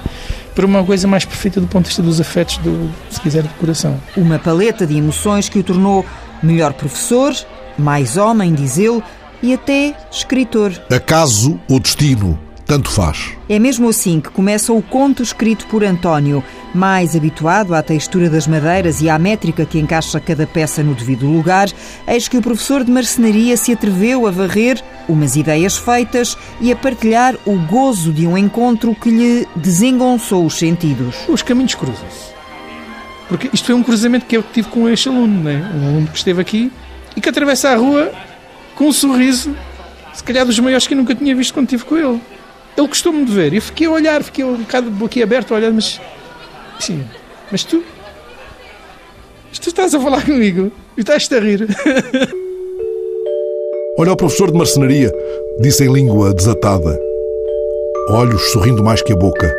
para 0.56 0.66
uma 0.66 0.82
coisa 0.84 1.06
mais 1.06 1.25
perfeita 1.25 1.60
do 1.60 1.68
ponto 1.68 1.84
de 1.84 1.90
vista 1.90 2.02
dos 2.02 2.22
afetos, 2.22 2.58
do, 2.60 2.90
se 3.10 3.20
quiser, 3.20 3.44
do 3.44 3.50
coração. 3.56 4.00
Uma 4.16 4.40
paleta 4.40 4.88
de 4.88 4.96
emoções 4.98 5.50
que 5.50 5.60
o 5.60 5.63
tornou 5.63 6.06
melhor 6.42 6.72
professor, 6.72 7.34
mais 7.78 8.16
homem, 8.16 8.54
diz 8.54 8.78
ele, 8.78 9.04
e 9.42 9.54
até 9.54 9.94
escritor. 10.12 10.72
Acaso 10.90 11.60
ou 11.70 11.80
destino, 11.80 12.40
tanto 12.74 12.89
faz. 12.89 13.34
É 13.48 13.60
mesmo 13.60 13.88
assim 13.88 14.20
que 14.20 14.32
começa 14.32 14.74
o 14.74 14.82
conto 14.82 15.22
escrito 15.22 15.68
por 15.68 15.84
António, 15.84 16.44
mais 16.74 17.15
habituado 17.15 17.75
à 17.75 17.84
textura 17.84 18.32
das 18.32 18.48
madeiras 18.48 19.00
e 19.00 19.08
à 19.08 19.20
métrica 19.20 19.63
que 19.63 19.77
encaixa 19.77 20.20
cada 20.20 20.48
peça 20.48 20.82
no 20.82 20.96
devido 20.96 21.27
lugar, 21.27 21.70
eis 22.08 22.27
que 22.27 22.36
o 22.36 22.42
professor 22.42 22.84
de 22.84 22.92
marcenaria 22.92 23.56
se 23.58 23.72
atreveu 23.72 24.25
a 24.25 24.32
varrer 24.32 24.84
umas 25.08 25.36
ideias 25.36 25.77
feitas 25.77 26.36
e 26.60 26.72
a 26.72 26.75
partilhar 26.75 27.36
o 27.46 27.60
gozo 27.60 28.12
de 28.12 28.25
um 28.25 28.36
encontro 28.36 28.96
que 28.96 29.12
lhe 29.12 29.48
desengonçou 29.56 30.44
os 30.44 30.58
sentidos. 30.58 31.15
Os 31.27 31.44
caminhos 31.44 31.75
cruzam-se. 31.75 32.34
Porque 33.30 33.51
isto 33.53 33.68
foi 33.68 33.75
um 33.75 33.84
cruzamento 33.84 34.25
que 34.25 34.36
eu 34.36 34.42
tive 34.42 34.68
com 34.70 34.89
este 34.89 35.10
aluno, 35.10 35.44
né? 35.44 35.72
um 35.75 35.89
aluno 35.89 36.08
que 36.08 36.18
esteve 36.18 36.42
aqui 36.42 36.72
e 37.15 37.22
que 37.22 37.30
atravessa 37.30 37.70
a 37.70 37.75
rua 37.75 38.12
com 38.74 38.86
um 38.86 38.92
sorriso 38.92 39.56
se 40.12 40.24
calhar 40.24 40.44
dos 40.44 40.58
maiores 40.60 40.88
que 40.88 40.96
eu 40.96 40.98
nunca 40.98 41.13
tinha 41.13 41.36
visto 41.36 41.53
quando 41.53 41.65
estive 41.65 41.86
com 41.86 41.98
ele. 41.98 42.22
Ele 42.77 42.88
gostou-me 42.88 43.25
de 43.25 43.32
ver. 43.32 43.53
Eu 43.53 43.62
fiquei 43.62 43.88
a 43.88 43.92
olhar, 43.92 44.24
fiquei 44.24 44.44
um 44.44 44.58
bocado 44.58 44.89
boquiaberto 44.89 45.53
a 45.53 45.58
olhar, 45.58 45.72
mas. 45.72 46.01
Sim, 46.80 47.03
mas 47.51 47.63
tu. 47.63 47.84
Mas 49.50 49.60
tu 49.60 49.70
estás 49.70 49.94
a 49.94 50.00
falar 50.00 50.25
comigo 50.25 50.72
e 50.98 51.01
estás-te 51.01 51.36
a 51.36 51.39
rir. 51.39 51.68
Olha 54.00 54.13
o 54.13 54.18
professor 54.18 54.51
de 54.51 54.58
marcenaria, 54.58 55.12
disse 55.60 55.84
em 55.84 55.94
língua 55.94 56.34
desatada. 56.34 57.00
Olhos 58.10 58.42
sorrindo 58.51 58.84
mais 58.84 59.03
que 59.03 59.13
a 59.13 59.15
boca. 59.15 59.56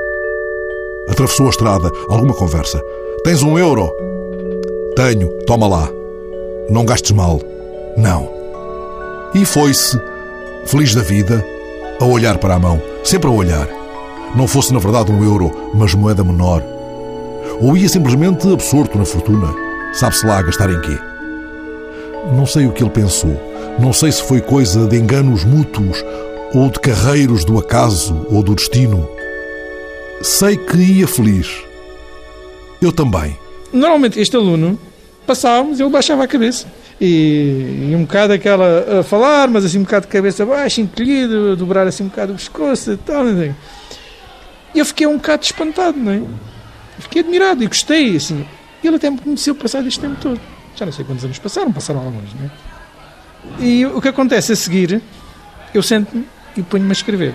Atravessou 1.09 1.47
a 1.47 1.51
estrada. 1.51 1.89
Alguma 2.09 2.35
conversa. 2.35 2.83
Tens 3.23 3.43
um 3.43 3.57
euro? 3.57 3.91
Tenho. 4.97 5.29
Toma 5.47 5.69
lá. 5.69 5.89
Não 6.69 6.85
gastes 6.85 7.13
mal. 7.13 7.41
Não. 7.97 8.29
E 9.35 9.45
foi-se, 9.45 10.01
feliz 10.67 10.95
da 10.95 11.03
vida, 11.03 11.45
a 12.01 12.05
olhar 12.05 12.39
para 12.39 12.55
a 12.55 12.59
mão. 12.59 12.94
Sempre 13.05 13.29
a 13.29 13.33
olhar. 13.33 13.69
Não 14.35 14.49
fosse 14.49 14.73
na 14.73 14.79
verdade 14.79 15.13
um 15.13 15.23
euro, 15.23 15.71
mas 15.75 15.95
moeda 15.95 16.25
menor. 16.25 16.63
Ou 17.61 17.77
ia 17.77 17.89
simplesmente 17.89 18.51
absorto 18.51 18.97
na 18.99 19.05
fortuna. 19.05 19.55
Sabe-se 19.93 20.27
lá 20.27 20.41
gastar 20.41 20.71
em 20.71 20.81
quê? 20.81 20.99
Não 22.35 22.47
sei 22.47 22.67
o 22.67 22.73
que 22.73 22.83
ele 22.83 22.91
pensou. 22.91 23.39
Não 23.79 23.93
sei 23.93 24.11
se 24.11 24.23
foi 24.23 24.41
coisa 24.41 24.87
de 24.87 24.97
enganos 24.97 25.45
mútuos 25.45 26.03
ou 26.55 26.71
de 26.71 26.81
carreiros 26.81 27.45
do 27.45 27.59
acaso 27.59 28.27
ou 28.31 28.43
do 28.43 28.55
destino. 28.55 29.07
Sei 30.23 30.57
que 30.57 30.79
ia 30.79 31.07
feliz. 31.07 31.63
Eu 32.81 32.91
também. 32.91 33.37
Normalmente 33.73 34.19
este 34.19 34.35
aluno 34.35 34.79
passávamos, 35.27 35.79
ele 35.79 35.91
baixava 35.91 36.25
a 36.25 36.29
cabeça. 36.29 36.67
E, 37.01 37.89
e 37.91 37.97
um 37.97 38.03
bocado 38.03 38.33
aquela 38.33 39.01
a 39.01 39.03
falar, 39.03 39.49
mas 39.49 39.65
assim 39.65 39.79
um 39.79 39.83
bocado 39.83 40.07
de 40.07 40.13
cabeça 40.13 40.47
baixa, 40.47 40.81
encolhido, 40.81 41.57
dobrar 41.57 41.87
assim 41.87 42.05
um 42.05 42.09
bocado 42.09 42.33
o 42.33 42.37
pescoço 42.37 42.93
e 42.93 42.97
tal. 42.97 43.25
Sei. 43.27 43.55
E 44.75 44.79
eu 44.79 44.85
fiquei 44.85 45.07
um 45.07 45.17
bocado 45.17 45.45
espantado, 45.45 45.99
não 45.99 46.13
é? 46.13 46.23
Fiquei 46.99 47.23
admirado 47.23 47.63
e 47.63 47.67
gostei, 47.67 48.17
assim. 48.17 48.47
Ele 48.83 48.97
até 48.97 49.11
me 49.11 49.19
conheceu 49.19 49.55
passado 49.55 49.87
este 49.89 50.01
tempo 50.01 50.17
todo. 50.21 50.41
Já 50.77 50.85
não 50.85 50.93
sei 50.93 51.05
quantos 51.05 51.25
anos 51.25 51.39
passaram, 51.39 51.73
passaram 51.73 52.01
alguns, 52.01 52.35
não 52.35 52.47
é? 52.47 52.51
E 53.61 53.87
o 53.87 54.01
que 54.01 54.09
acontece 54.09 54.53
a 54.53 54.57
seguir, 54.57 55.01
eu 55.73 55.83
sento-me 55.83 56.25
e 56.57 56.63
ponho-me 56.63 56.91
a 56.91 56.93
escrever. 56.93 57.35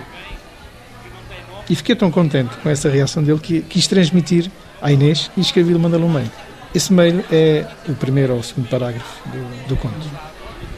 E 1.70 1.76
fiquei 1.76 1.96
tão 1.96 2.10
contente 2.10 2.56
com 2.58 2.70
essa 2.70 2.90
reação 2.90 3.24
dele 3.24 3.40
que 3.40 3.62
quis 3.62 3.88
transmitir 3.88 4.50
à 4.82 4.92
Inês 4.92 5.30
e 5.38 5.42
escrevi-lhe 5.42 5.78
mandá-lo 5.78 6.06
um 6.06 6.12
mail. 6.12 6.32
Esse 6.74 6.94
mail 6.94 7.24
é 7.32 7.66
o 7.88 7.94
primeiro 7.96 8.34
ou 8.34 8.40
o 8.40 8.44
segundo 8.44 8.70
parágrafo 8.70 9.28
do, 9.30 9.68
do 9.70 9.76
conto. 9.78 10.08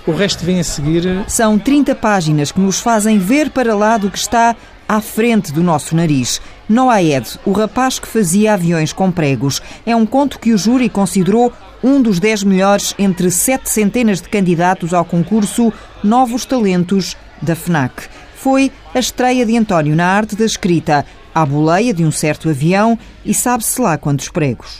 O 0.08 0.12
resto 0.14 0.44
vem 0.44 0.60
a 0.60 0.64
seguir. 0.64 1.04
São 1.28 1.60
30 1.60 1.94
páginas 1.96 2.52
que 2.52 2.60
nos 2.60 2.80
fazem 2.80 3.20
ver 3.20 3.52
para 3.52 3.76
lá 3.76 3.98
do 3.98 4.10
que 4.10 4.18
está 4.18 4.56
à 4.88 5.00
frente 5.00 5.52
do 5.52 5.62
nosso 5.62 5.96
nariz. 5.96 6.42
Noaed, 6.68 7.40
o 7.46 7.52
rapaz 7.52 8.00
que 8.00 8.08
fazia 8.08 8.54
aviões 8.54 8.92
com 8.94 9.12
pregos, 9.12 9.62
é 9.86 9.96
um 9.96 10.06
conto 10.06 10.40
que 10.40 10.54
o 10.54 10.58
júri 10.58 10.90
considerou 10.90 11.54
um 11.84 12.02
dos 12.02 12.20
10 12.20 12.44
melhores 12.44 12.96
entre 12.98 13.30
sete 13.30 13.70
centenas 13.70 14.22
de 14.22 14.30
candidatos 14.30 14.94
ao 14.94 15.06
concurso 15.06 15.72
Novos 16.04 16.46
Talentos 16.46 17.16
da 17.42 17.56
FNAC. 17.56 18.08
Foi 18.36 18.72
a 18.94 19.00
estreia 19.00 19.46
de 19.46 19.58
António 19.58 19.96
na 19.96 20.08
arte 20.08 20.36
da 20.36 20.46
escrita, 20.46 21.06
à 21.34 21.46
boleia 21.46 21.94
de 21.94 22.04
um 22.04 22.12
certo 22.12 22.50
avião 22.50 22.98
e 23.24 23.34
sabe-se 23.34 23.80
lá 23.80 23.98
quantos 23.98 24.30
pregos. 24.30 24.80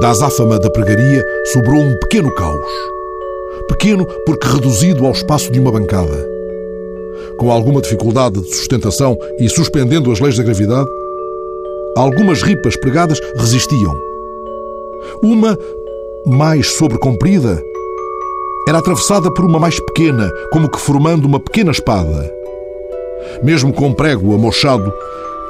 Da 0.00 0.10
azáfama 0.10 0.58
da 0.58 0.68
pregaria 0.70 1.24
sobrou 1.52 1.80
um 1.80 1.96
pequeno 2.00 2.34
caos. 2.34 2.66
Pequeno 3.68 4.04
porque 4.26 4.48
reduzido 4.48 5.06
ao 5.06 5.12
espaço 5.12 5.52
de 5.52 5.60
uma 5.60 5.70
bancada. 5.70 6.28
Com 7.38 7.50
alguma 7.50 7.80
dificuldade 7.80 8.40
de 8.40 8.54
sustentação 8.54 9.16
e 9.38 9.48
suspendendo 9.48 10.10
as 10.10 10.18
leis 10.18 10.36
da 10.36 10.42
gravidade, 10.42 10.88
algumas 11.96 12.42
ripas 12.42 12.76
pregadas 12.76 13.20
resistiam. 13.36 13.94
Uma, 15.22 15.56
mais 16.26 16.72
sobrecomprida, 16.72 17.62
era 18.66 18.78
atravessada 18.78 19.32
por 19.32 19.44
uma 19.44 19.60
mais 19.60 19.78
pequena, 19.78 20.28
como 20.50 20.68
que 20.68 20.80
formando 20.80 21.26
uma 21.26 21.38
pequena 21.38 21.70
espada. 21.70 22.34
Mesmo 23.44 23.72
com 23.72 23.92
prego 23.92 24.34
amochado, 24.34 24.92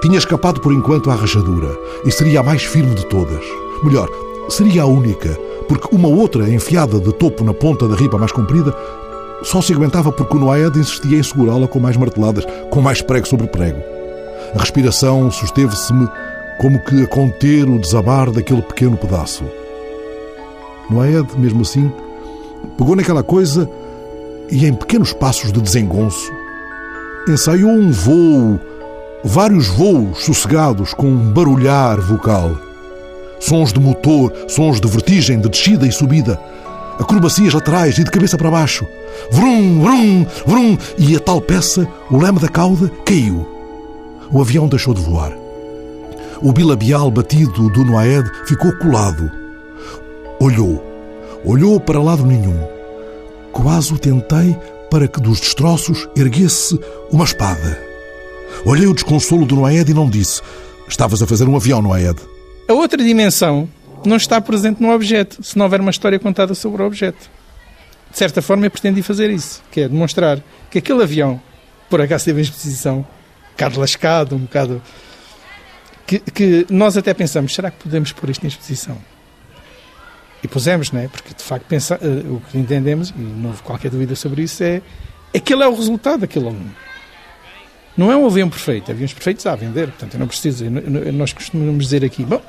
tinha 0.03 0.19
escapado 0.19 0.61
por 0.61 0.73
enquanto 0.73 1.11
à 1.11 1.15
rachadura 1.15 1.79
e 2.05 2.13
seria 2.13 2.41
a 2.41 2.43
mais 2.43 2.63
firme 2.63 2.95
de 2.95 3.07
todas. 3.07 3.43
Melhor, 3.83 4.09
seria 4.49 4.83
a 4.83 4.87
única, 4.87 5.31
porque 5.69 5.95
uma 5.95 6.09
outra 6.09 6.49
enfiada 6.49 7.01
de 7.01 7.13
topo 7.13 7.45
na 7.45 7.55
ponta 7.55 7.89
da 7.89 7.97
ripa 7.97 8.19
mais 8.19 8.33
comprida 8.33 8.75
só 9.43 9.61
se 9.61 9.73
aguentava 9.73 10.11
porque 10.11 10.37
o 10.37 10.41
Noaed 10.41 10.79
insistia 10.79 11.19
em 11.19 11.23
segurá-la 11.23 11.69
com 11.69 11.79
mais 11.79 11.97
marteladas, 11.97 12.47
com 12.71 12.81
mais 12.81 13.03
prego 13.03 13.27
sobre 13.27 13.47
prego. 13.47 13.81
A 14.55 14.59
respiração 14.59 15.31
susteve-se-me 15.31 16.09
como 16.59 16.79
que 16.85 17.03
a 17.03 17.07
conter 17.07 17.69
o 17.69 17.79
desabar 17.79 18.31
daquele 18.31 18.63
pequeno 18.63 18.97
pedaço. 18.97 19.45
Noaed, 20.91 21.29
mesmo 21.39 21.63
assim, 21.63 21.91
pegou 22.79 22.97
naquela 22.97 23.23
coisa 23.23 23.69
e, 24.51 24.67
em 24.67 24.75
pequenos 24.75 25.13
passos 25.13 25.53
de 25.53 25.61
desengonço, 25.61 26.33
ensaiou 27.29 27.71
um 27.71 27.91
voo, 27.91 28.61
vários 29.25 29.69
voos 29.69 30.25
sossegados 30.25 30.95
com 30.95 31.07
um 31.07 31.33
barulhar 31.33 32.01
vocal. 32.01 32.64
Sons 33.47 33.75
de 33.75 33.79
motor, 33.79 34.33
sons 34.49 34.81
de 34.81 34.89
vertigem, 34.89 35.39
de 35.39 35.51
descida 35.51 35.87
e 35.87 35.93
subida, 35.93 36.41
acrobacias 36.99 37.53
laterais 37.53 37.99
e 37.99 38.03
de 38.03 38.11
cabeça 38.11 38.39
para 38.39 38.51
baixo. 38.51 38.87
Vrum, 39.31 39.83
vrum, 39.83 40.27
vrum, 40.47 40.79
e 40.97 41.15
a 41.15 41.21
tal 41.21 41.43
peça, 41.43 41.87
o 42.11 42.17
leme 42.17 42.39
da 42.39 42.49
cauda, 42.49 42.91
caiu. 43.05 43.47
O 44.33 44.41
avião 44.41 44.67
deixou 44.67 44.95
de 44.95 45.03
voar. 45.03 45.31
O 46.41 46.55
bilabial 46.55 47.11
batido 47.11 47.69
do 47.69 47.85
Noaed 47.85 48.27
ficou 48.47 48.73
colado. 48.79 49.31
Olhou. 50.41 50.83
Olhou 51.45 51.79
para 51.79 52.01
lado 52.01 52.25
nenhum. 52.25 52.59
Quase 53.53 53.93
o 53.93 53.99
tentei 53.99 54.57
para 54.91 55.07
que 55.07 55.21
dos 55.21 55.39
destroços 55.39 56.09
erguesse 56.17 56.81
uma 57.13 57.25
espada. 57.25 57.79
Olhei 58.65 58.87
o 58.87 58.95
desconsolo 58.95 59.45
do 59.45 59.57
Noaed 59.57 59.91
e 59.91 59.95
não 59.95 60.09
disse: 60.09 60.41
Estavas 60.89 61.21
a 61.21 61.27
fazer 61.27 61.47
um 61.47 61.57
avião, 61.57 61.83
Noaed. 61.83 62.34
A 62.67 62.73
outra 62.73 63.03
dimensão 63.03 63.69
não 64.07 64.17
está 64.17 64.41
presente 64.41 64.81
no 64.83 64.91
objeto, 64.91 65.43
se 65.43 65.57
não 65.57 65.65
houver 65.65 65.81
uma 65.81 65.91
história 65.91 66.19
contada 66.19 66.55
sobre 66.55 66.83
o 66.83 66.87
objeto. 66.87 67.31
De 68.11 68.17
certa 68.17 68.41
forma, 68.41 68.65
eu 68.65 68.71
pretendi 68.71 69.03
fazer 69.03 69.31
isso, 69.31 69.63
que 69.71 69.81
é 69.81 69.89
demonstrar 69.89 70.43
que 70.71 70.79
aquele 70.79 71.03
avião, 71.03 71.41
por 71.91 72.01
acaso 72.01 72.25
teve 72.25 72.41
em 72.41 72.43
exposição, 72.43 72.99
um 72.99 73.51
bocado 73.53 73.81
lascado, 73.81 74.37
um 74.37 74.41
bocado. 74.41 74.83
Que, 76.07 76.19
que 76.19 76.67
nós 76.71 76.97
até 76.97 77.13
pensamos, 77.13 77.55
será 77.55 77.71
que 77.71 77.83
podemos 77.83 78.13
pôr 78.13 78.31
isto 78.31 78.45
em 78.45 78.49
exposição? 78.49 78.97
E 80.43 80.49
pusemos, 80.49 80.93
não 80.93 81.01
é? 81.01 81.09
Porque 81.09 81.35
de 81.35 81.43
facto 81.43 81.65
pensa, 81.67 81.99
uh, 82.03 82.35
o 82.35 82.41
que 82.51 82.59
entendemos, 82.59 83.11
e 83.11 83.21
não 83.21 83.51
houve 83.51 83.63
qualquer 83.63 83.91
dúvida 83.91 84.15
sobre 84.15 84.43
isso, 84.43 84.63
é 84.63 84.83
aquele 85.35 85.63
é 85.63 85.67
o 85.67 85.75
resultado 85.75 86.21
daquele 86.21 86.47
aluno. 86.47 86.75
Não 87.97 88.11
é 88.11 88.17
um 88.17 88.27
avião 88.27 88.49
perfeito, 88.49 88.91
aviões 88.91 89.13
perfeitos 89.13 89.47
há 89.47 89.53
a 89.53 89.57
vender, 89.57 89.89
portanto 89.89 90.15
eu 90.15 90.21
não 90.21 90.27
preciso. 90.27 90.65
Nós 91.13 91.33
costumamos 91.33 91.85
dizer 91.85 92.05
aqui, 92.05 92.25
bom, 92.25 92.43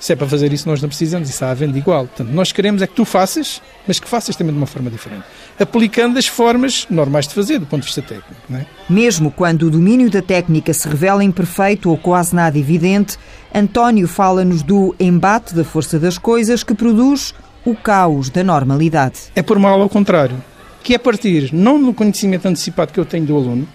se 0.00 0.12
é 0.12 0.16
para 0.16 0.28
fazer 0.28 0.52
isso, 0.52 0.68
nós 0.68 0.82
não 0.82 0.88
precisamos, 0.88 1.30
isso 1.30 1.42
há 1.44 1.50
a 1.50 1.54
venda 1.54 1.78
igual. 1.78 2.06
Portanto, 2.06 2.28
nós 2.28 2.52
queremos 2.52 2.82
é 2.82 2.86
que 2.86 2.92
tu 2.92 3.06
faças, 3.06 3.62
mas 3.86 3.98
que 3.98 4.06
faças 4.06 4.36
também 4.36 4.52
de 4.52 4.58
uma 4.58 4.66
forma 4.66 4.90
diferente. 4.90 5.24
Aplicando 5.58 6.18
as 6.18 6.26
formas 6.26 6.86
normais 6.90 7.26
de 7.26 7.32
fazer, 7.32 7.58
do 7.58 7.64
ponto 7.64 7.80
de 7.80 7.86
vista 7.86 8.02
técnico. 8.02 8.34
É? 8.52 8.66
Mesmo 8.86 9.30
quando 9.30 9.62
o 9.62 9.70
domínio 9.70 10.10
da 10.10 10.20
técnica 10.20 10.74
se 10.74 10.86
revela 10.86 11.24
imperfeito 11.24 11.88
ou 11.88 11.96
quase 11.96 12.34
nada 12.34 12.58
evidente, 12.58 13.16
António 13.54 14.06
fala-nos 14.06 14.62
do 14.62 14.94
embate 15.00 15.54
da 15.54 15.64
força 15.64 15.98
das 15.98 16.18
coisas 16.18 16.62
que 16.62 16.74
produz 16.74 17.32
o 17.64 17.74
caos 17.74 18.28
da 18.28 18.44
normalidade. 18.44 19.20
É 19.34 19.42
por 19.42 19.58
mal 19.58 19.80
ao 19.80 19.88
contrário, 19.88 20.36
que 20.82 20.94
é 20.94 20.98
partir 20.98 21.50
não 21.50 21.82
do 21.82 21.94
conhecimento 21.94 22.46
antecipado 22.46 22.92
que 22.92 23.00
eu 23.00 23.06
tenho 23.06 23.24
do 23.24 23.34
aluno, 23.34 23.66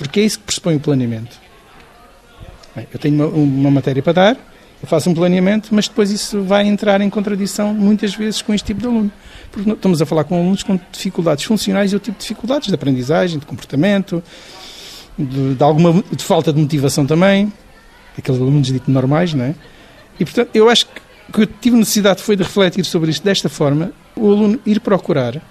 porque 0.00 0.20
é 0.20 0.22
isso 0.22 0.38
que 0.38 0.46
pressupõe 0.46 0.76
o 0.76 0.80
planeamento. 0.80 1.38
Bem, 2.74 2.86
eu 2.90 2.98
tenho 2.98 3.14
uma, 3.14 3.26
uma 3.26 3.70
matéria 3.70 4.02
para 4.02 4.12
dar, 4.14 4.36
eu 4.82 4.88
faço 4.88 5.10
um 5.10 5.14
planeamento, 5.14 5.68
mas 5.72 5.88
depois 5.88 6.10
isso 6.10 6.42
vai 6.42 6.66
entrar 6.66 7.02
em 7.02 7.10
contradição 7.10 7.74
muitas 7.74 8.14
vezes 8.14 8.40
com 8.40 8.54
este 8.54 8.64
tipo 8.64 8.80
de 8.80 8.86
aluno. 8.86 9.12
Porque 9.52 9.70
estamos 9.70 10.00
a 10.00 10.06
falar 10.06 10.24
com 10.24 10.36
alunos 10.36 10.62
com 10.62 10.80
dificuldades 10.90 11.44
funcionais 11.44 11.92
e 11.92 11.96
outro 11.96 12.06
tipo 12.06 12.18
de 12.18 12.22
dificuldades 12.22 12.68
de 12.68 12.74
aprendizagem, 12.74 13.38
de 13.38 13.44
comportamento, 13.44 14.22
de, 15.18 15.54
de 15.54 15.62
alguma 15.62 16.02
de 16.10 16.24
falta 16.24 16.50
de 16.50 16.58
motivação 16.58 17.04
também, 17.04 17.52
aqueles 18.16 18.40
alunos 18.40 18.68
dito 18.68 18.90
normais, 18.90 19.34
não 19.34 19.44
é? 19.44 19.54
E 20.18 20.24
portanto, 20.24 20.48
eu 20.54 20.70
acho 20.70 20.86
que 20.86 21.00
o 21.28 21.32
que 21.32 21.42
eu 21.42 21.46
tive 21.46 21.76
necessidade 21.76 22.22
foi 22.22 22.36
de 22.36 22.42
refletir 22.42 22.84
sobre 22.86 23.10
isto 23.10 23.22
desta 23.22 23.50
forma, 23.50 23.92
o 24.16 24.30
aluno 24.30 24.58
ir 24.64 24.80
procurar 24.80 25.42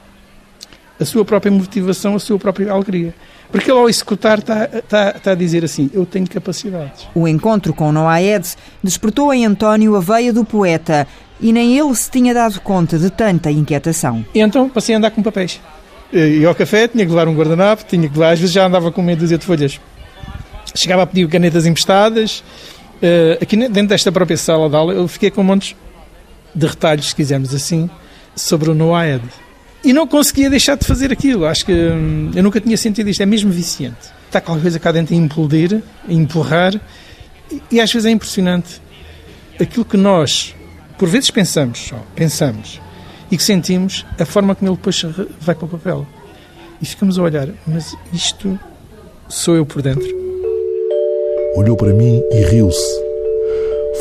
a 1.00 1.06
sua 1.06 1.24
própria 1.24 1.52
motivação, 1.52 2.16
a 2.16 2.20
sua 2.20 2.40
própria 2.40 2.72
alegria. 2.72 3.14
Porque 3.52 3.72
ele, 3.72 3.80
ao 3.80 3.90
executar, 3.90 4.40
está, 4.40 4.66
está, 4.66 5.10
está 5.16 5.32
a 5.32 5.36
dizer 5.36 5.64
assim: 5.64 5.90
Eu 5.94 6.06
tenho 6.06 6.30
capacidades. 6.30 7.08
O 7.16 7.28
encontro 7.28 7.74
com 7.74 7.92
Noaed 7.92 8.56
despertou 8.84 9.34
em 9.34 9.46
António 9.46 9.96
a 9.96 10.00
veia 10.00 10.32
do 10.32 10.46
poeta 10.46 11.08
e 11.42 11.52
nem 11.52 11.78
ele 11.78 11.96
se 11.96 12.12
tinha 12.12 12.34
dado 12.34 12.60
conta 12.62 13.00
de 13.00 13.10
tanta 13.10 13.50
inquietação. 13.50 14.24
E 14.36 14.40
então 14.40 14.70
passei 14.70 14.94
a 14.94 14.98
andar 14.98 15.12
com 15.12 15.24
papéis. 15.24 15.60
Ia 16.12 16.48
ao 16.48 16.56
café, 16.56 16.88
tinha 16.88 17.06
que 17.06 17.12
levar 17.12 17.28
um 17.28 17.36
guardanapo, 17.36 17.84
tinha 17.88 18.08
que 18.08 18.18
levar, 18.18 18.34
às 18.34 18.40
vezes 18.40 18.54
já 18.54 18.66
andava 18.66 18.92
com 18.92 19.02
meia 19.02 19.16
dúzia 19.16 19.38
de 19.38 19.46
folhas. 19.46 19.80
Chegava 20.76 21.04
a 21.04 21.08
pedir 21.08 21.28
canetas 21.28 21.66
emprestadas. 21.66 22.44
Uh, 23.02 23.42
aqui 23.42 23.56
dentro 23.56 23.88
desta 23.88 24.12
própria 24.12 24.38
sala 24.38 24.70
de 24.70 24.76
aula, 24.76 24.94
eu 24.94 25.08
fiquei 25.08 25.32
com 25.32 25.42
montes 25.42 25.76
de 26.54 26.68
retalhos, 26.68 27.10
se 27.10 27.16
quisermos 27.16 27.54
assim, 27.54 27.90
sobre 28.36 28.70
o 28.70 28.74
NOAED. 28.74 29.24
E 29.84 29.94
não 29.94 30.06
conseguia 30.06 30.50
deixar 30.50 30.76
de 30.76 30.86
fazer 30.86 31.12
aquilo. 31.12 31.46
Acho 31.46 31.66
que 31.66 31.72
hum, 31.72 32.32
eu 32.36 32.44
nunca 32.44 32.60
tinha 32.60 32.78
sentido 32.78 33.10
isto. 33.10 33.22
É 33.22 33.26
mesmo 33.26 33.52
viciante. 33.52 34.10
Está 34.26 34.42
qualquer 34.42 34.62
coisa 34.62 34.80
cá 34.80 34.92
dentro 34.92 35.14
a 35.14 35.18
implodir, 35.18 35.82
a 36.08 36.14
empurrar. 36.14 36.80
E, 37.52 37.62
e 37.72 37.82
às 37.82 37.92
vezes 37.92 38.06
é 38.06 38.12
impressionante 38.12 38.82
aquilo 39.60 39.86
que 39.86 39.98
nós, 39.98 40.56
por 40.98 41.10
vezes, 41.10 41.30
pensamos 41.30 41.80
só, 41.80 41.98
pensamos, 42.16 42.80
e 43.30 43.38
que 43.38 43.44
sentimos, 43.44 44.06
a 44.18 44.26
forma 44.26 44.56
como 44.56 44.72
ele 44.72 44.78
depois 44.78 45.02
vai 45.40 45.54
para 45.54 45.66
o 45.66 45.70
papel. 45.70 46.08
E 46.82 46.86
ficamos 46.86 47.20
a 47.20 47.24
olhar, 47.24 47.50
mas 47.68 47.96
isto 48.14 48.58
sou 49.28 49.56
eu 49.56 49.66
por 49.66 49.82
dentro. 49.82 50.08
Olhou 51.56 51.76
para 51.76 51.94
mim 51.94 52.22
e 52.32 52.42
riu-se. 52.46 53.04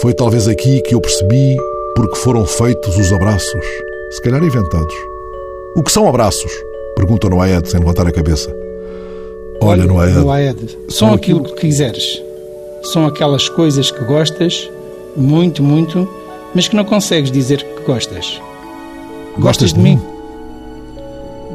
Foi 0.00 0.14
talvez 0.14 0.46
aqui 0.46 0.80
que 0.82 0.94
eu 0.94 1.00
percebi 1.00 1.56
porque 1.96 2.16
foram 2.16 2.46
feitos 2.46 2.96
os 2.96 3.12
abraços, 3.12 3.64
se 4.10 4.22
calhar 4.22 4.42
inventados. 4.42 5.17
O 5.74 5.82
que 5.82 5.92
são 5.92 6.08
abraços? 6.08 6.50
Pergunta 6.96 7.28
Noaed 7.28 7.68
sem 7.68 7.78
levantar 7.80 8.06
a 8.06 8.12
cabeça. 8.12 8.54
Olha, 9.60 9.84
Noaed. 9.84 10.18
Noaed, 10.18 10.78
são 10.88 11.12
aquilo 11.12 11.42
que 11.42 11.54
quiseres. 11.54 12.22
São 12.82 13.06
aquelas 13.06 13.48
coisas 13.48 13.90
que 13.90 14.04
gostas, 14.04 14.70
muito, 15.16 15.62
muito, 15.62 16.08
mas 16.54 16.68
que 16.68 16.76
não 16.76 16.84
consegues 16.84 17.30
dizer 17.30 17.62
que 17.62 17.82
gostas. 17.82 18.40
Gostas 19.38 19.72
de 19.72 19.80
mim? 19.80 20.00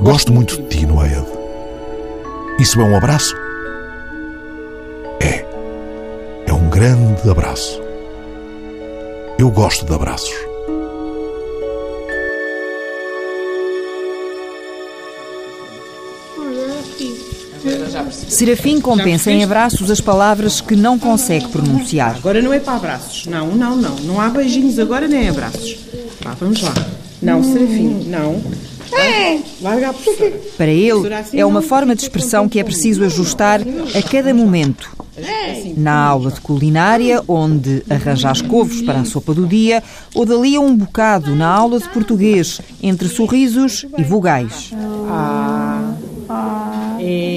Gosto 0.01 0.31
muito 0.31 0.61
de 0.61 0.67
ti, 0.67 0.85
Noaed. 0.85 1.25
Isso 2.59 2.79
é 2.79 2.83
um 2.83 2.95
abraço? 2.95 3.35
É. 5.21 5.45
É 6.45 6.53
um 6.53 6.69
grande 6.69 7.29
abraço. 7.29 7.81
Eu 9.37 9.49
gosto 9.49 9.85
de 9.85 9.93
abraços. 9.93 10.52
Serafim 18.13 18.79
compensa 18.79 19.31
em 19.31 19.43
abraços 19.43 19.89
as 19.91 20.01
palavras 20.01 20.61
que 20.61 20.75
não 20.75 20.97
consegue 20.97 21.47
pronunciar. 21.49 22.15
Agora 22.17 22.41
não 22.41 22.53
é 22.53 22.59
para 22.59 22.75
abraços. 22.75 23.25
Não, 23.25 23.47
não, 23.55 23.75
não. 23.75 23.95
Não 23.97 24.21
há 24.21 24.29
beijinhos 24.29 24.79
agora 24.79 25.07
nem 25.07 25.29
abraços. 25.29 25.77
Vá, 26.21 26.31
vamos 26.39 26.61
lá. 26.61 26.73
Não, 27.21 27.43
Serafim, 27.43 28.05
não. 28.07 28.41
É. 28.93 29.39
Larga 29.61 29.89
a 29.89 29.93
professora. 29.93 30.39
Para 30.57 30.71
ele, 30.71 31.09
é 31.33 31.45
uma 31.45 31.61
forma 31.61 31.95
de 31.95 32.03
expressão 32.03 32.47
que 32.47 32.59
é 32.59 32.63
preciso 32.63 33.03
ajustar 33.03 33.61
a 33.61 34.01
cada 34.01 34.33
momento. 34.33 34.89
Na 35.77 35.93
aula 35.93 36.31
de 36.31 36.41
culinária, 36.41 37.21
onde 37.27 37.83
arranja 37.89 38.31
as 38.31 38.41
couves 38.41 38.81
para 38.81 39.01
a 39.01 39.05
sopa 39.05 39.33
do 39.33 39.45
dia, 39.45 39.83
ou 40.13 40.25
dali 40.25 40.55
a 40.55 40.59
um 40.59 40.75
bocado 40.75 41.35
na 41.35 41.47
aula 41.47 41.79
de 41.79 41.87
português, 41.89 42.59
entre 42.81 43.07
sorrisos 43.07 43.85
e 43.97 44.03
vogais. 44.03 44.71
A, 45.07 45.93
E, 46.99 47.05
I, 47.05 47.32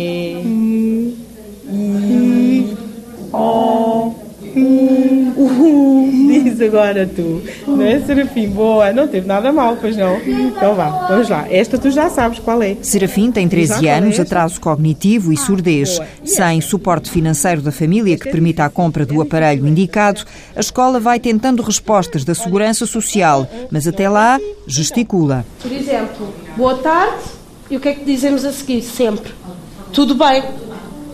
O, 4.56 5.42
U. 5.42 6.10
Diz 6.26 6.60
agora 6.60 7.06
tu. 7.06 7.42
Não 7.66 7.82
é, 7.82 8.00
Serafim? 8.00 8.48
Boa. 8.48 8.92
Não 8.92 9.06
teve 9.06 9.26
nada 9.26 9.52
mal, 9.52 9.76
pois 9.78 9.96
não? 9.96 10.16
Então 10.18 10.75
vá, 10.75 11.06
vamos 11.08 11.28
lá. 11.28 11.46
Esta 11.50 11.76
tu 11.76 11.90
já 11.90 12.08
sabes 12.08 12.38
qual 12.38 12.62
é. 12.62 12.76
Serafim 12.80 13.30
tem 13.30 13.48
13 13.48 13.86
anos, 13.88 14.18
atraso 14.18 14.60
cognitivo 14.60 15.32
e 15.32 15.36
surdez. 15.36 16.00
Sem 16.25 16.60
suporte 16.60 17.10
financeiro 17.10 17.60
da 17.60 17.70
família 17.70 18.18
que 18.18 18.30
permita 18.30 18.64
a 18.64 18.70
compra 18.70 19.04
do 19.04 19.20
aparelho 19.20 19.66
indicado, 19.66 20.25
a 20.54 20.60
escola 20.60 20.98
vai 20.98 21.20
tentando 21.20 21.62
respostas 21.62 22.25
da 22.25 22.34
segurança 22.34 22.86
social, 22.86 23.48
mas 23.70 23.86
até 23.86 24.08
lá 24.08 24.40
gesticula. 24.66 25.44
Por 25.60 25.72
exemplo, 25.72 26.32
boa 26.56 26.76
tarde, 26.76 27.25
e 27.70 27.76
o 27.76 27.80
que 27.80 27.88
é 27.88 27.94
que 27.94 28.04
dizemos 28.04 28.44
a 28.44 28.52
seguir? 28.52 28.82
Sempre. 28.82 29.32
Tudo 29.92 30.14
bem. 30.14 30.42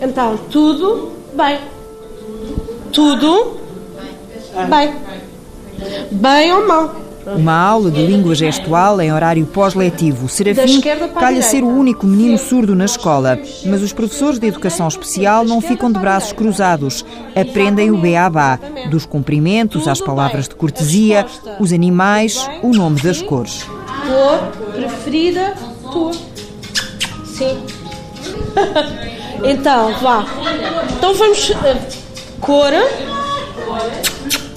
Então, 0.00 0.36
tudo 0.50 1.12
bem. 1.34 1.58
Tudo 2.92 3.56
bem. 4.68 4.94
Bem 6.10 6.52
ou 6.52 6.68
mal? 6.68 6.94
Uma 7.24 7.56
aula 7.56 7.90
de 7.90 8.04
língua 8.04 8.34
gestual 8.34 9.00
em 9.00 9.12
horário 9.12 9.46
pós-letivo. 9.46 10.28
Serafim 10.28 10.80
calha 11.18 11.40
ser 11.40 11.62
o 11.62 11.68
único 11.68 12.04
menino 12.04 12.36
surdo 12.36 12.74
na 12.74 12.84
escola, 12.84 13.38
mas 13.64 13.80
os 13.80 13.92
professores 13.92 14.40
de 14.40 14.48
educação 14.48 14.88
especial 14.88 15.44
não 15.44 15.60
ficam 15.60 15.90
de 15.90 16.00
braços 16.00 16.32
cruzados. 16.32 17.04
Aprendem 17.34 17.90
o 17.92 17.98
beabá, 17.98 18.58
dos 18.90 19.06
cumprimentos 19.06 19.86
às 19.86 20.00
palavras 20.00 20.48
de 20.48 20.56
cortesia, 20.56 21.24
os 21.60 21.72
animais, 21.72 22.48
o 22.60 22.72
nome 22.72 23.00
das 23.00 23.22
cores. 23.22 23.64
Cor 24.04 24.72
preferida 24.72 25.54
tua. 25.92 26.12
Sim. 27.24 27.62
então, 29.44 29.94
vá. 30.00 30.26
Então 30.98 31.14
vamos. 31.14 31.52
Cor. 32.42 32.72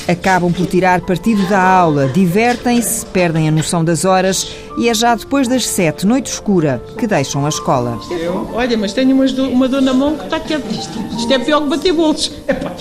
Acabam 0.07 0.51
por 0.51 0.65
tirar 0.65 1.01
partido 1.01 1.47
da 1.47 1.61
aula, 1.61 2.07
divertem-se, 2.07 3.05
perdem 3.05 3.47
a 3.47 3.51
noção 3.51 3.85
das 3.85 4.05
horas 4.05 4.51
e 4.77 4.89
é 4.89 4.93
já 4.93 5.13
depois 5.13 5.47
das 5.47 5.67
sete, 5.67 6.05
noite 6.05 6.31
escura, 6.31 6.81
que 6.97 7.05
deixam 7.05 7.45
a 7.45 7.49
escola. 7.49 7.99
Eu, 8.09 8.49
olha, 8.53 8.75
mas 8.75 8.91
tenho 8.91 9.15
umas 9.15 9.31
do, 9.31 9.47
uma 9.49 9.67
dor 9.67 9.81
na 9.81 9.93
mão 9.93 10.17
que 10.17 10.23
está 10.23 10.37
aqui. 10.37 10.55
Isto, 10.55 10.99
isto 11.15 11.31
é 11.31 11.39
pior 11.39 11.61
que 11.61 11.69
bater 11.69 11.93
bolos. 11.93 12.31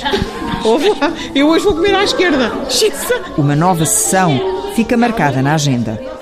Ouve 0.64 0.88
lá, 0.88 1.12
eu 1.34 1.48
hoje 1.48 1.64
vou 1.64 1.74
comer 1.74 1.94
à 1.94 2.04
esquerda. 2.04 2.50
Uma 3.36 3.54
nova 3.54 3.84
sessão 3.84 4.72
fica 4.74 4.96
marcada 4.96 5.42
na 5.42 5.54
agenda. 5.54 6.13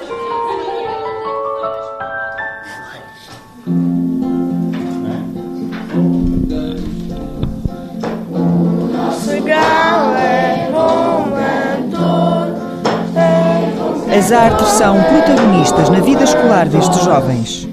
As 14.33 14.39
artes 14.39 14.69
são 14.69 14.97
protagonistas 14.99 15.91
na 15.91 16.01
vida 16.01 16.25
escolar 16.25 16.67
destes 16.67 17.05
jovens. 17.05 17.69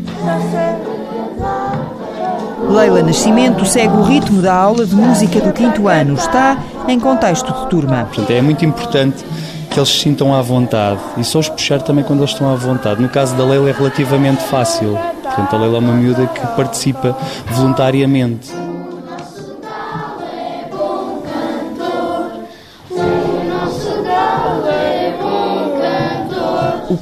Leila 2.69 3.02
Nascimento 3.02 3.65
segue 3.65 3.95
o 3.95 4.04
ritmo 4.04 4.41
da 4.41 4.54
aula 4.56 4.86
de 4.86 4.93
música 4.93 5.39
do 5.39 5.54
quinto 5.54 5.88
ano. 5.88 6.15
Está 6.15 6.58
em 6.86 7.00
contexto 7.00 7.50
de 7.54 7.69
turma. 7.69 8.10
Portanto, 8.13 8.32
é 8.32 8.41
muito 8.41 8.65
importante 8.65 9.24
que 9.69 9.80
eles 9.80 9.88
se 9.88 10.00
sintam 10.00 10.36
à 10.36 10.41
vontade 10.41 11.00
e 11.15 11.24
só 11.24 11.39
os 11.39 11.48
puxar 11.48 11.82
também 11.82 12.04
quando 12.04 12.19
eles 12.19 12.32
estão 12.32 12.52
à 12.52 12.56
vontade. 12.56 13.02
No 13.02 13.08
caso 13.08 13.38
da 13.38 13.45
Leila 13.45 13.69
é 13.69 13.72
relativamente 13.72 14.43
fácil. 14.43 15.00
Portanto, 15.24 15.56
a 15.56 15.60
Leila 15.60 15.78
é 15.78 15.80
uma 15.80 15.93
miúda 15.93 16.28
que 16.28 16.45
participa 16.58 17.15
voluntariamente. 17.52 18.52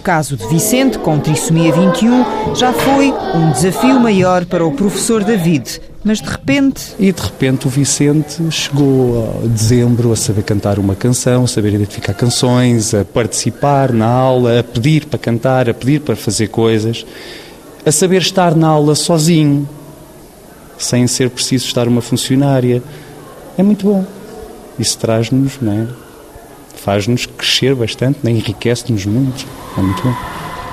Caso 0.07 0.37
de 0.37 0.47
Vicente, 0.47 0.97
com 0.99 1.19
trissomia 1.19 1.69
21, 1.69 2.55
já 2.55 2.71
foi 2.71 3.11
um 3.11 3.51
desafio 3.51 3.99
maior 3.99 4.45
para 4.45 4.65
o 4.65 4.71
professor 4.71 5.21
David. 5.21 5.81
Mas 6.01 6.21
de 6.21 6.29
repente. 6.29 6.95
E 6.97 7.11
de 7.11 7.21
repente 7.21 7.67
o 7.67 7.69
Vicente 7.69 8.41
chegou 8.49 9.41
a 9.43 9.47
dezembro 9.47 10.13
a 10.13 10.15
saber 10.15 10.43
cantar 10.43 10.79
uma 10.79 10.95
canção, 10.95 11.43
a 11.43 11.47
saber 11.47 11.73
identificar 11.73 12.13
canções, 12.13 12.93
a 12.93 13.03
participar 13.03 13.91
na 13.91 14.05
aula, 14.05 14.61
a 14.61 14.63
pedir 14.63 15.07
para 15.07 15.19
cantar, 15.19 15.69
a 15.69 15.73
pedir 15.73 15.99
para 15.99 16.15
fazer 16.15 16.47
coisas, 16.47 17.05
a 17.85 17.91
saber 17.91 18.21
estar 18.21 18.55
na 18.55 18.69
aula 18.69 18.95
sozinho, 18.95 19.67
sem 20.77 21.05
ser 21.05 21.29
preciso 21.29 21.65
estar 21.65 21.85
uma 21.85 22.01
funcionária. 22.01 22.81
É 23.57 23.61
muito 23.61 23.85
bom. 23.85 24.05
Isso 24.79 24.97
traz-nos, 24.99 25.59
não 25.61 25.73
é? 25.73 26.06
Faz-nos 26.79 27.25
crescer 27.25 27.75
bastante, 27.75 28.19
né? 28.23 28.31
enriquece-nos 28.31 29.05
muito. 29.05 29.45
É 29.77 29.81
muito 29.81 30.03
bom. 30.03 30.13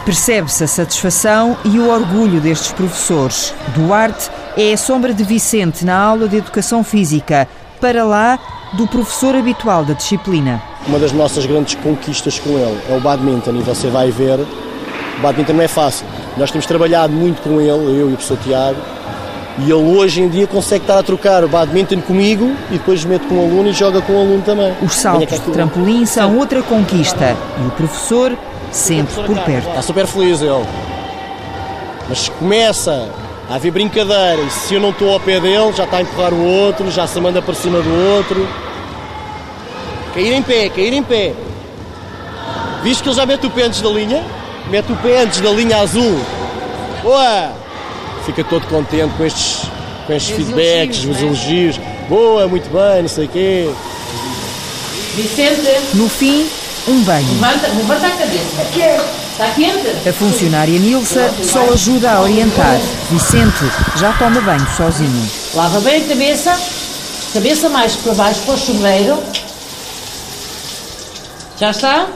Percebe-se 0.05 0.63
a 0.63 0.67
satisfação 0.67 1.57
e 1.65 1.79
o 1.79 1.89
orgulho 1.89 2.39
destes 2.41 2.73
professores. 2.73 3.55
Duarte 3.75 4.31
é 4.57 4.75
a 4.75 4.77
sombra 4.77 5.15
de 5.15 5.25
Vicente 5.25 5.85
na 5.85 5.97
aula 5.97 6.29
de 6.29 6.37
Educação 6.37 6.85
Física, 6.85 7.49
para 7.81 8.05
lá 8.05 8.39
do 8.75 8.87
professor 8.87 9.35
habitual 9.35 9.85
da 9.85 9.95
disciplina. 9.95 10.63
Uma 10.87 10.99
das 10.99 11.13
nossas 11.13 11.47
grandes 11.47 11.75
conquistas 11.77 12.39
com 12.39 12.51
ele 12.51 12.79
é 12.91 12.97
o 12.97 13.01
badminton, 13.01 13.53
e 13.53 13.63
você 13.63 13.89
vai 13.89 14.11
ver, 14.11 14.41
o 14.41 15.23
badminton 15.23 15.55
não 15.55 15.63
é 15.63 15.69
fácil. 15.69 16.07
Nós 16.37 16.51
temos 16.51 16.67
trabalhado 16.67 17.13
muito 17.13 17.41
com 17.41 17.61
ele, 17.61 17.71
eu 17.71 18.11
e 18.11 18.13
o 18.13 18.17
professor 18.17 18.37
Tiago, 18.39 18.79
E 19.59 19.63
ele 19.63 19.75
hoje 19.75 20.21
em 20.21 20.29
dia 20.29 20.47
consegue 20.47 20.83
estar 20.83 20.99
a 20.99 21.03
trocar 21.03 21.45
o 21.45 21.49
badminton 21.49 22.01
comigo 22.01 22.57
e 22.71 22.73
depois 22.73 23.05
mete 23.05 23.25
com 23.27 23.37
o 23.37 23.45
aluno 23.45 23.69
e 23.69 23.73
joga 23.73 24.01
com 24.01 24.13
o 24.13 24.21
aluno 24.21 24.43
também. 24.43 24.75
Os 24.83 24.95
saltos 24.95 25.39
de 25.39 25.51
trampolim 25.53 26.05
são 26.07 26.37
outra 26.37 26.61
conquista 26.63 27.37
e 27.63 27.67
o 27.67 27.71
professor 27.71 28.37
sempre 28.73 29.15
por 29.23 29.39
perto. 29.41 29.69
Está 29.69 29.83
super 29.83 30.07
feliz 30.07 30.43
ele. 30.43 30.67
Mas 32.09 32.29
começa 32.29 33.09
a 33.49 33.55
haver 33.55 33.71
brincadeira 33.71 34.43
e 34.43 34.51
se 34.51 34.75
eu 34.75 34.81
não 34.81 34.91
estou 34.91 35.13
ao 35.13 35.21
pé 35.21 35.39
dele, 35.39 35.73
já 35.73 35.85
está 35.85 35.99
a 35.99 36.03
empurrar 36.03 36.35
o 36.35 36.45
outro, 36.45 36.91
já 36.91 37.07
se 37.07 37.21
manda 37.21 37.41
para 37.41 37.55
cima 37.55 37.81
do 37.81 38.17
outro. 38.17 38.49
Cair 40.15 40.33
em 40.33 40.43
pé, 40.43 40.69
cair 40.69 40.93
em 40.93 41.03
pé. 41.03 41.33
Viste 42.83 43.05
que 43.05 43.09
ele 43.09 43.17
já 43.17 43.25
mete 43.25 43.47
o 43.47 43.51
pé 43.51 43.63
antes 43.63 43.81
da 43.81 43.89
linha? 43.89 44.23
Mete 44.69 44.93
o 44.93 44.97
pé 44.97 45.23
antes 45.23 45.41
da 45.41 45.51
linha 45.51 45.79
azul. 45.79 46.19
Boa! 47.03 47.64
Fica 48.27 48.43
todo 48.45 48.67
contente 48.67 49.13
com 49.17 49.25
estes, 49.25 49.63
com 50.07 50.13
estes 50.13 50.35
feedbacks, 50.37 51.05
os 51.05 51.21
elogios. 51.21 51.79
Boa, 52.09 52.47
muito 52.49 52.69
bem, 52.71 53.03
não 53.03 53.09
sei 53.09 53.27
o 53.27 53.29
quê. 53.29 53.71
Vicente, 55.15 55.81
No 55.95 56.09
fim, 56.09 56.47
um 56.89 57.03
banho. 57.03 57.27
levanta, 57.35 57.69
levanta 57.69 58.07
a 58.07 58.11
cabeça. 58.11 58.63
Está 59.33 59.47
quente? 59.51 60.09
A 60.09 60.13
funcionária 60.13 60.79
Nilsa 60.79 61.29
só 61.43 61.61
ajuda 61.73 62.13
a 62.13 62.21
orientar. 62.23 62.79
Vicente 63.11 63.65
já 63.97 64.13
toma 64.13 64.41
banho 64.41 64.67
sozinho. 64.77 65.31
Lava 65.55 65.81
bem 65.81 66.03
a 66.05 66.09
cabeça, 66.09 66.59
cabeça 67.33 67.69
mais 67.69 67.95
para 67.97 68.15
baixo 68.15 68.41
para 68.43 68.55
o 68.55 68.59
chuveiro. 68.59 69.19
Já 71.59 71.71
está? 71.71 72.07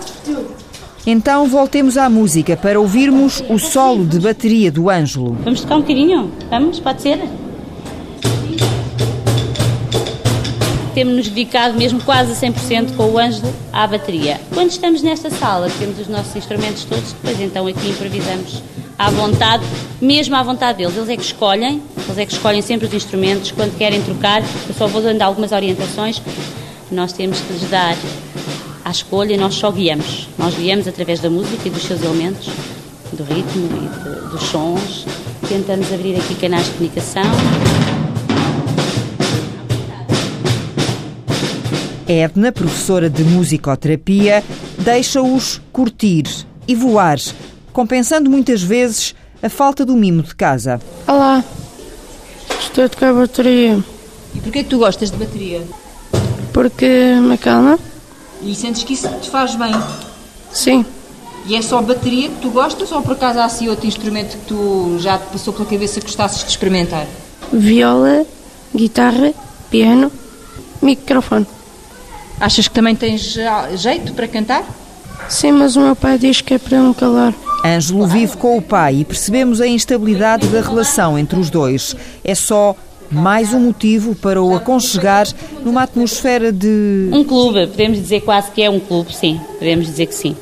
Então 1.11 1.49
voltemos 1.49 1.97
à 1.97 2.07
música 2.11 2.55
para 2.55 2.79
ouvirmos 2.79 3.43
o 3.49 3.59
solo 3.59 4.05
de 4.05 4.21
bateria 4.21 4.71
do 4.71 4.91
Ângelo. 4.91 5.39
Vamos 5.43 5.63
tocar 5.63 5.77
um 5.77 5.81
bocadinho? 5.81 6.31
Vamos? 6.51 6.81
Pode 6.81 7.01
ser? 7.01 7.19
Temos-nos 10.95 11.29
dedicado 11.29 11.79
mesmo 11.79 11.99
quase 12.03 12.33
a 12.33 12.35
100% 12.35 12.95
com 12.95 13.05
o 13.05 13.19
Ângelo 13.19 13.51
à 13.73 13.87
bateria. 13.87 14.39
Quando 14.53 14.69
estamos 14.69 15.01
nesta 15.01 15.31
sala, 15.31 15.71
temos 15.79 15.99
os 15.99 16.09
nossos 16.09 16.37
instrumentos 16.37 16.85
todos, 16.85 17.15
depois 17.15 17.41
então 17.41 17.67
aqui 17.67 17.89
improvisamos 17.89 18.63
à 18.99 19.09
vontade, 19.09 19.65
mesmo 20.03 20.37
à 20.37 20.43
vontade 20.43 20.77
deles. 20.77 20.95
Eles 20.95 21.09
é 21.09 21.17
que 21.17 21.23
escolhem, 21.23 21.83
eles 22.05 22.19
é 22.19 22.27
que 22.27 22.33
escolhem 22.35 22.61
sempre 22.61 22.87
os 22.87 22.93
instrumentos, 22.93 23.51
quando 23.51 23.75
querem 23.79 24.03
trocar, 24.03 24.43
eu 24.43 24.75
só 24.77 24.87
vou 24.87 25.01
dando 25.01 25.23
algumas 25.23 25.53
orientações, 25.53 26.21
nós 26.93 27.15
temos 27.15 27.41
que 27.41 27.55
lhes 27.55 27.71
dar 27.71 27.97
à 28.89 28.91
escolha, 28.91 29.37
nós 29.37 29.55
só 29.55 29.71
guiamos. 29.71 30.29
Nós 30.39 30.55
guiamos 30.55 30.89
através 30.89 31.21
da 31.21 31.29
música 31.29 31.69
e 31.69 31.71
dos 31.71 31.83
seus 31.83 32.03
elementos, 32.03 32.49
do 33.13 33.23
ritmo 33.23 33.69
e 33.77 33.89
de- 33.89 34.31
dos 34.31 34.43
sons. 34.45 35.05
Tentamos 35.47 35.93
abrir 35.93 36.17
aqui 36.17 36.35
canais 36.37 36.65
de 36.65 36.71
comunicação. 36.73 37.23
Edna, 42.07 42.51
professora 42.51 43.11
de 43.11 43.23
musicoterapia, 43.23 44.43
deixa-os 44.79 45.61
curtir 45.73 46.25
e 46.67 46.75
voar, 46.75 47.19
compensando 47.73 48.31
muitas 48.31 48.63
vezes 48.63 49.15
a 49.43 49.51
falta 49.51 49.85
do 49.85 49.95
mimo 49.95 50.23
de 50.23 50.35
casa. 50.35 50.81
Olá, 51.07 51.45
estou 52.61 52.85
a 52.85 52.89
tocar 52.89 53.13
bateria 53.13 53.79
E 54.35 54.41
porquê 54.41 54.63
que 54.65 54.71
tu 54.71 54.79
gostas 54.79 55.11
de 55.11 55.19
bateria? 55.19 55.63
porque 56.55 56.87
me 57.21 57.35
acalma. 57.35 57.79
E 58.43 58.55
sentes 58.55 58.85
que 58.85 58.93
isso 58.95 59.09
te 59.21 59.31
faz 59.31 59.55
bem? 59.57 59.73
Sim, 60.53 60.85
E 61.47 61.55
é 61.57 61.63
só 61.63 61.81
bateria 61.83 62.29
que 62.29 62.37
tu 62.37 62.51
gostas 62.51 62.91
ou 62.93 63.03
por 63.03 63.13
acaso 63.13 63.39
há 63.39 63.45
assim 63.45 63.69
outro 63.69 63.87
instrumento 63.87 64.37
que 64.39 64.47
tu 64.47 64.97
já 64.99 65.19
te 65.19 65.25
passou 65.33 65.53
pela 65.53 65.67
cabeça 65.69 66.01
que 66.01 66.07
gostasses 66.07 66.45
de 66.45 66.51
experimentar? 66.51 67.07
viola, 67.53 68.27
guitarra, 68.75 69.33
piano, 69.71 70.13
microfone. 70.83 71.47
Achas 72.41 72.69
que 72.69 72.75
também 72.75 72.95
tens 72.95 73.37
ah, 73.39 73.75
jeito 73.75 74.13
para 74.13 74.29
cantar? 74.29 74.65
Sim, 75.29 75.53
mas 75.53 75.75
o 75.77 75.81
meu 75.81 75.97
pai 75.97 76.19
diz 76.19 76.41
que 76.41 76.55
é 76.55 76.59
para 76.59 76.79
me 76.79 76.95
calar. 76.95 77.35
Ângelo 77.65 78.07
vive 78.07 78.37
com 78.37 78.57
o 78.57 78.63
pai 78.63 78.97
e 78.97 79.05
percebemos 79.05 79.61
a 79.61 79.67
instabilidade 79.67 80.47
da 80.49 80.61
relação 80.61 81.19
entre 81.19 81.39
os 81.41 81.51
dois. 81.51 81.97
É 82.23 82.35
só 82.35 82.77
mais 83.11 83.55
um 83.55 83.61
motivo 83.61 84.15
para 84.15 84.43
o 84.43 84.55
aconchegar 84.55 85.27
numa 85.65 85.83
atmosfera 85.83 86.53
de. 86.53 87.09
Um 87.13 87.25
clube, 87.25 87.67
podemos 87.69 87.99
dizer 87.99 88.21
quase 88.21 88.51
que 88.51 88.63
é 88.63 88.71
um 88.71 88.81
clube, 88.81 89.15
sim, 89.15 89.41
podemos 89.59 89.87
dizer 89.87 90.07
que 90.07 90.15
sim. 90.15 90.37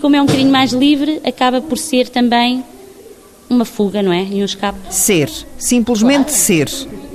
Como 0.00 0.16
é 0.16 0.22
um 0.22 0.26
bocadinho 0.26 0.50
mais 0.50 0.72
livre, 0.72 1.20
acaba 1.24 1.60
por 1.60 1.78
ser 1.78 2.08
também 2.08 2.64
uma 3.48 3.64
fuga, 3.64 4.02
não 4.02 4.12
é? 4.12 4.24
E 4.24 4.42
um 4.42 4.44
escape. 4.44 4.78
ser. 4.90 5.30
Simplesmente 5.58 6.32
ser 6.32 6.68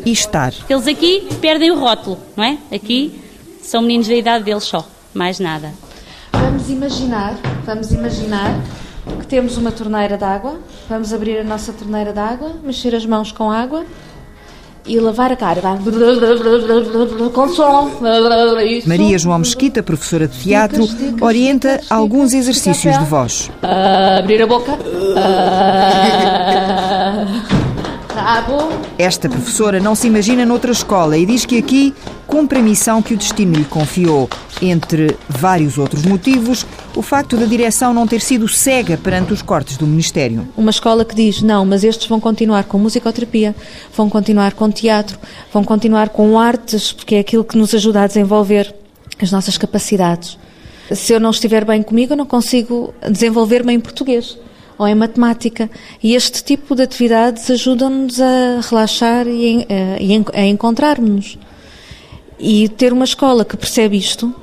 e 0.05 0.11
estar. 0.11 0.53
Eles 0.69 0.87
aqui 0.87 1.27
perdem 1.41 1.71
o 1.71 1.79
rótulo, 1.79 2.17
não 2.35 2.43
é? 2.43 2.57
Aqui 2.71 3.19
são 3.61 3.81
meninos 3.81 4.07
da 4.07 4.15
idade 4.15 4.45
deles 4.45 4.63
só, 4.63 4.87
mais 5.13 5.39
nada. 5.39 5.73
Vamos 6.31 6.69
imaginar, 6.69 7.37
vamos 7.65 7.91
imaginar 7.91 8.57
que 9.19 9.27
temos 9.27 9.57
uma 9.57 9.71
torneira 9.71 10.17
de 10.17 10.23
água. 10.23 10.59
Vamos 10.87 11.11
abrir 11.11 11.39
a 11.39 11.43
nossa 11.43 11.73
torneira 11.73 12.13
de 12.13 12.19
água, 12.19 12.55
mexer 12.63 12.95
as 12.95 13.05
mãos 13.05 13.31
com 13.31 13.51
água 13.51 13.85
e 14.87 14.99
lavar 14.99 15.31
a 15.31 15.35
cara. 15.35 15.61
Com 17.33 17.49
som. 17.49 17.91
Maria 18.85 19.17
João 19.17 19.39
Mesquita, 19.39 19.83
professora 19.83 20.27
de 20.27 20.37
teatro, 20.39 20.87
orienta 21.21 21.81
alguns 21.89 22.33
exercícios 22.33 22.97
de 22.97 23.05
voz. 23.05 23.51
Ah, 23.61 24.17
abrir 24.19 24.41
a 24.41 24.47
boca. 24.47 24.77
Ah. 25.15 25.97
Esta 28.97 29.29
professora 29.29 29.79
não 29.79 29.95
se 29.95 30.07
imagina 30.07 30.45
noutra 30.45 30.71
escola 30.71 31.17
e 31.17 31.25
diz 31.25 31.45
que 31.45 31.57
aqui 31.57 31.93
cumpre 32.25 32.59
a 32.59 32.61
missão 32.61 33.01
que 33.01 33.13
o 33.13 33.17
destino 33.17 33.55
lhe 33.55 33.63
confiou. 33.63 34.29
Entre 34.61 35.15
vários 35.29 35.77
outros 35.77 36.03
motivos, 36.03 36.65
o 36.97 37.01
facto 37.01 37.37
da 37.37 37.45
direção 37.45 37.93
não 37.93 38.07
ter 38.07 38.21
sido 38.21 38.47
cega 38.47 38.97
perante 38.97 39.31
os 39.31 39.41
cortes 39.41 39.77
do 39.77 39.85
Ministério. 39.85 40.47
Uma 40.57 40.71
escola 40.71 41.05
que 41.05 41.15
diz 41.15 41.41
não, 41.41 41.63
mas 41.65 41.83
estes 41.83 42.07
vão 42.07 42.19
continuar 42.19 42.63
com 42.65 42.77
musicoterapia, 42.79 43.55
vão 43.95 44.09
continuar 44.09 44.53
com 44.53 44.69
teatro, 44.71 45.17
vão 45.53 45.63
continuar 45.63 46.09
com 46.09 46.37
artes, 46.39 46.91
porque 46.91 47.15
é 47.15 47.19
aquilo 47.19 47.43
que 47.43 47.57
nos 47.57 47.73
ajuda 47.73 48.01
a 48.01 48.07
desenvolver 48.07 48.73
as 49.21 49.31
nossas 49.31 49.57
capacidades. 49.57 50.37
Se 50.91 51.13
eu 51.13 51.19
não 51.19 51.29
estiver 51.31 51.65
bem 51.65 51.83
comigo, 51.83 52.13
eu 52.13 52.17
não 52.17 52.25
consigo 52.25 52.93
desenvolver-me 53.09 53.73
em 53.73 53.79
português 53.79 54.37
ou 54.77 54.87
em 54.87 54.95
matemática. 54.95 55.69
E 56.01 56.15
este 56.15 56.43
tipo 56.43 56.75
de 56.75 56.83
atividades 56.83 57.49
ajudam-nos 57.51 58.19
a 58.21 58.61
relaxar 58.69 59.27
e, 59.27 59.45
em- 59.47 59.65
eh, 59.69 59.97
a 60.33 60.45
encontrarmos-nos. 60.45 61.37
E 62.39 62.69
ter 62.69 62.93
uma 62.93 63.05
escola 63.05 63.43
que 63.43 63.57
percebe 63.57 63.97
isto 63.97 64.33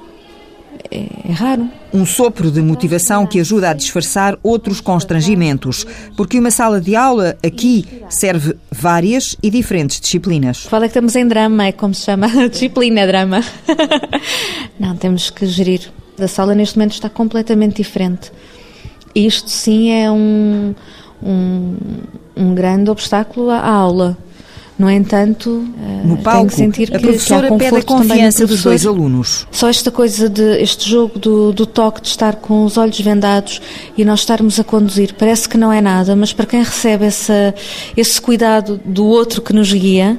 é, 0.90 1.07
é 1.29 1.33
raro. 1.33 1.69
Um 1.94 2.04
sopro 2.04 2.50
de 2.50 2.61
motivação 2.61 3.24
que 3.24 3.38
ajuda 3.38 3.70
a 3.70 3.72
disfarçar 3.72 4.37
outros 4.42 4.80
constrangimentos, 4.80 5.87
porque 6.16 6.40
uma 6.40 6.50
sala 6.50 6.80
de 6.80 6.96
aula 6.96 7.37
aqui 7.40 7.87
serve 8.09 8.57
várias 8.68 9.37
e 9.40 9.48
diferentes 9.48 10.00
disciplinas. 10.00 10.64
Fala 10.64 10.87
que 10.87 10.88
estamos 10.88 11.14
em 11.14 11.24
drama, 11.24 11.66
é 11.66 11.72
como 11.72 11.94
se 11.94 12.02
chama, 12.02 12.26
disciplina 12.50 13.02
é 13.02 13.07
drama. 13.07 13.40
Não, 14.76 14.96
temos 14.96 15.30
que 15.30 15.46
gerir. 15.46 15.92
A 16.18 16.26
sala 16.26 16.52
neste 16.52 16.76
momento 16.76 16.94
está 16.94 17.09
completamente 17.09 17.76
diferente. 17.76 18.33
Isto 19.14 19.48
sim 19.48 19.92
é 19.92 20.11
um, 20.11 20.74
um, 21.22 21.76
um 22.37 22.54
grande 22.57 22.90
obstáculo 22.90 23.50
à 23.50 23.64
aula. 23.64 24.18
No 24.77 24.91
entanto, 24.91 25.65
eh, 25.81 26.03
No 26.05 26.15
tenho 26.15 26.23
palco, 26.23 26.49
que 26.49 26.55
sentir 26.55 26.91
que, 26.91 26.97
a 26.97 27.01
professora 27.01 27.47
que 27.47 27.55
há 27.55 27.59
pede 27.59 27.77
a 27.77 27.83
confiança 27.83 28.47
dos 28.47 28.63
dois 28.63 28.85
alunos. 28.85 29.47
Só 29.53 29.69
esta 29.69 29.91
coisa 29.91 30.29
de 30.29 30.61
este 30.61 30.91
jogo 30.91 31.17
do, 31.19 31.53
do 31.53 31.65
toque, 31.65 32.01
de 32.01 32.09
estar 32.09 32.37
com 32.37 32.65
os 32.65 32.77
olhos 32.77 33.01
vendados 33.01 33.63
e 33.97 34.05
nós 34.05 34.21
estarmos 34.21 34.59
a 34.59 34.65
conduzir, 34.65 35.15
parece 35.15 35.49
que 35.49 35.57
não 35.57 35.73
é 35.73 35.81
nada, 35.81 36.17
mas 36.17 36.33
para 36.33 36.47
quem 36.47 36.63
recebe 36.63 37.05
essa, 37.05 37.55
esse 37.97 38.21
cuidado 38.21 38.81
do 38.85 39.05
outro 39.07 39.41
que 39.41 39.53
nos 39.53 39.73
guia, 39.73 40.19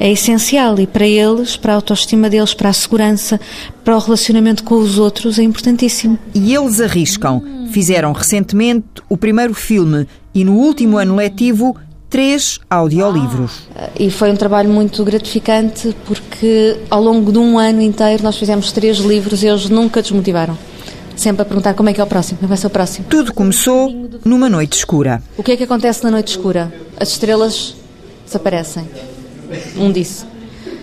é 0.00 0.10
essencial 0.10 0.78
e 0.80 0.88
para 0.88 1.06
eles, 1.06 1.56
para 1.56 1.72
a 1.72 1.76
autoestima 1.76 2.28
deles, 2.28 2.52
para 2.52 2.70
a 2.70 2.72
segurança, 2.72 3.40
para 3.84 3.96
o 3.96 4.00
relacionamento 4.00 4.64
com 4.64 4.74
os 4.74 4.98
outros, 4.98 5.38
é 5.38 5.42
importantíssimo. 5.42 6.18
E 6.34 6.52
eles 6.52 6.80
arriscam. 6.80 7.42
Fizeram 7.70 8.12
recentemente 8.12 8.86
o 9.08 9.16
primeiro 9.16 9.54
filme 9.54 10.06
e 10.34 10.44
no 10.44 10.54
último 10.54 10.98
ano 10.98 11.14
letivo 11.14 11.76
três 12.14 12.60
audiolivros. 12.70 13.64
E 13.98 14.08
foi 14.08 14.30
um 14.30 14.36
trabalho 14.36 14.70
muito 14.70 15.02
gratificante 15.02 15.92
porque 16.06 16.76
ao 16.88 17.02
longo 17.02 17.32
de 17.32 17.38
um 17.38 17.58
ano 17.58 17.82
inteiro 17.82 18.22
nós 18.22 18.36
fizemos 18.36 18.70
três 18.70 18.98
livros 18.98 19.42
e 19.42 19.48
eles 19.48 19.68
nunca 19.68 20.00
desmotivaram. 20.00 20.56
Sempre 21.16 21.42
a 21.42 21.44
perguntar 21.44 21.74
como 21.74 21.88
é 21.88 21.92
que 21.92 22.00
é 22.00 22.04
o 22.04 22.06
próximo, 22.06 22.38
como 22.38 22.46
vai 22.46 22.56
ser 22.56 22.68
o 22.68 22.70
próximo. 22.70 23.06
Tudo 23.10 23.34
começou 23.34 23.92
numa 24.24 24.48
noite 24.48 24.74
escura. 24.74 25.20
O 25.36 25.42
que 25.42 25.50
é 25.50 25.56
que 25.56 25.64
acontece 25.64 26.04
na 26.04 26.10
noite 26.12 26.28
escura? 26.28 26.72
As 26.96 27.08
estrelas 27.08 27.74
desaparecem. 28.24 28.88
Um 29.76 29.90
disse. 29.90 30.24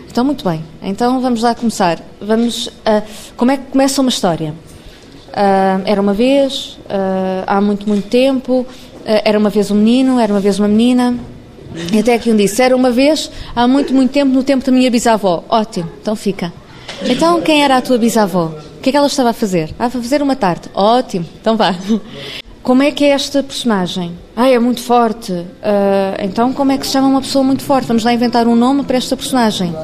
Então, 0.09 0.25
muito 0.25 0.43
bem. 0.43 0.61
Então, 0.83 1.21
vamos 1.21 1.41
lá 1.41 1.55
começar. 1.55 1.97
Vamos. 2.19 2.69
a 2.85 3.03
como 3.37 3.51
é 3.51 3.57
que 3.57 3.71
começa 3.71 4.01
uma 4.01 4.09
história? 4.09 4.53
Ah, 5.33 5.79
era 5.85 6.01
uma 6.01 6.13
vez, 6.13 6.77
ah, 6.89 7.43
há 7.47 7.61
muito, 7.61 7.87
muito 7.87 8.09
tempo, 8.09 8.65
ah, 8.67 8.90
era 9.05 9.37
uma 9.37 9.49
vez 9.49 9.71
um 9.71 9.75
menino, 9.75 10.19
era 10.19 10.33
uma 10.33 10.39
vez 10.39 10.59
uma 10.59 10.67
menina. 10.67 11.15
E 11.93 11.99
até 11.99 12.17
que 12.17 12.29
um 12.31 12.35
disse, 12.35 12.61
era 12.61 12.75
uma 12.75 12.91
vez, 12.91 13.31
há 13.55 13.67
muito, 13.67 13.93
muito 13.93 14.11
tempo, 14.11 14.33
no 14.33 14.43
tempo 14.43 14.65
da 14.65 14.71
minha 14.71 14.91
bisavó. 14.91 15.43
Ótimo, 15.49 15.89
então 16.01 16.15
fica. 16.15 16.51
Então, 17.03 17.41
quem 17.41 17.63
era 17.63 17.77
a 17.77 17.81
tua 17.81 17.97
bisavó? 17.97 18.51
O 18.77 18.81
que 18.81 18.89
é 18.89 18.91
que 18.91 18.97
ela 18.97 19.07
estava 19.07 19.29
a 19.29 19.33
fazer? 19.33 19.73
Ah, 19.79 19.85
a 19.85 19.89
fazer 19.89 20.21
uma 20.21 20.35
tarte. 20.35 20.69
Ótimo, 20.73 21.25
então 21.39 21.55
vá. 21.55 21.75
Como 22.61 22.83
é 22.83 22.91
que 22.91 23.03
é 23.03 23.09
esta 23.09 23.41
personagem? 23.41 24.11
Ah, 24.35 24.49
é 24.49 24.59
muito 24.59 24.81
forte. 24.81 25.31
Uh, 25.31 25.45
então, 26.23 26.53
como 26.53 26.71
é 26.71 26.77
que 26.77 26.85
se 26.85 26.93
chama 26.93 27.07
uma 27.07 27.21
pessoa 27.21 27.43
muito 27.43 27.63
forte? 27.63 27.87
Vamos 27.87 28.03
lá 28.03 28.13
inventar 28.13 28.47
um 28.47 28.55
nome 28.55 28.83
para 28.83 28.97
esta 28.97 29.17
personagem. 29.17 29.75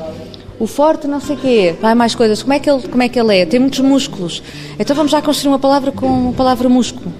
O 0.59 0.67
forte 0.67 1.07
não 1.07 1.19
sei 1.19 1.35
o 1.35 1.39
quê. 1.39 1.75
Vai 1.81 1.95
mais 1.95 2.13
coisas. 2.13 2.43
Como 2.43 2.53
é, 2.53 2.59
que 2.59 2.69
ele, 2.69 2.87
como 2.87 3.01
é 3.01 3.09
que 3.09 3.19
ele 3.19 3.35
é? 3.35 3.45
Tem 3.45 3.59
muitos 3.59 3.79
músculos. 3.79 4.43
Então 4.77 4.95
vamos 4.95 5.11
já 5.11 5.21
construir 5.21 5.49
uma 5.49 5.59
palavra 5.59 5.91
com 5.91 6.29
a 6.29 6.33
palavra 6.33 6.69
músculo. 6.69 7.11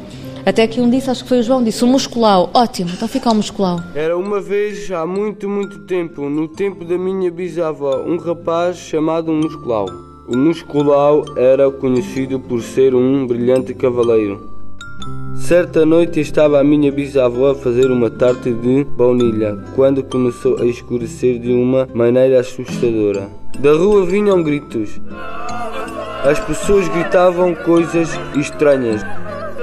Até 0.48 0.66
que 0.66 0.80
um 0.80 0.90
disse, 0.90 1.10
acho 1.10 1.24
que 1.24 1.28
foi 1.28 1.40
o 1.40 1.44
João, 1.44 1.62
disse 1.62 1.84
o 1.84 1.88
musculau. 1.88 2.50
Ótimo, 2.54 2.90
então 2.94 3.06
fica 3.06 3.30
o 3.30 3.36
musculau. 3.36 3.82
Era 3.94 4.18
uma 4.18 4.40
vez, 4.40 4.90
há 4.90 5.06
muito, 5.06 5.50
muito 5.50 5.80
tempo, 5.80 6.30
no 6.30 6.48
tempo 6.48 6.86
da 6.86 6.98
minha 6.98 7.30
bisavó, 7.30 7.98
um 7.98 8.16
rapaz 8.16 8.78
chamado 8.78 9.30
Musculau. 9.34 9.88
O 10.26 10.38
Musculau 10.38 11.26
era 11.36 11.70
conhecido 11.70 12.40
por 12.40 12.62
ser 12.62 12.96
um 12.96 13.28
brilhante 13.28 13.74
cavaleiro. 13.74 14.50
Certa 15.36 15.86
noite 15.86 16.22
estava 16.22 16.62
a 16.62 16.64
minha 16.64 16.94
bisavó 16.94 17.52
a 17.52 17.56
fazer 17.56 17.92
uma 17.92 18.10
tarte 18.10 18.54
de 18.54 18.86
baunilha 18.86 19.58
quando 19.76 20.02
começou 20.02 20.62
a 20.62 20.66
escurecer 20.66 21.40
de 21.40 21.52
uma 21.52 21.90
maneira 21.94 22.40
assustadora. 22.40 23.30
Da 23.60 23.74
rua 23.74 24.06
vinham 24.06 24.42
gritos. 24.42 24.98
As 26.24 26.40
pessoas 26.40 26.88
gritavam 26.88 27.54
coisas 27.54 28.10
estranhas. 28.38 29.02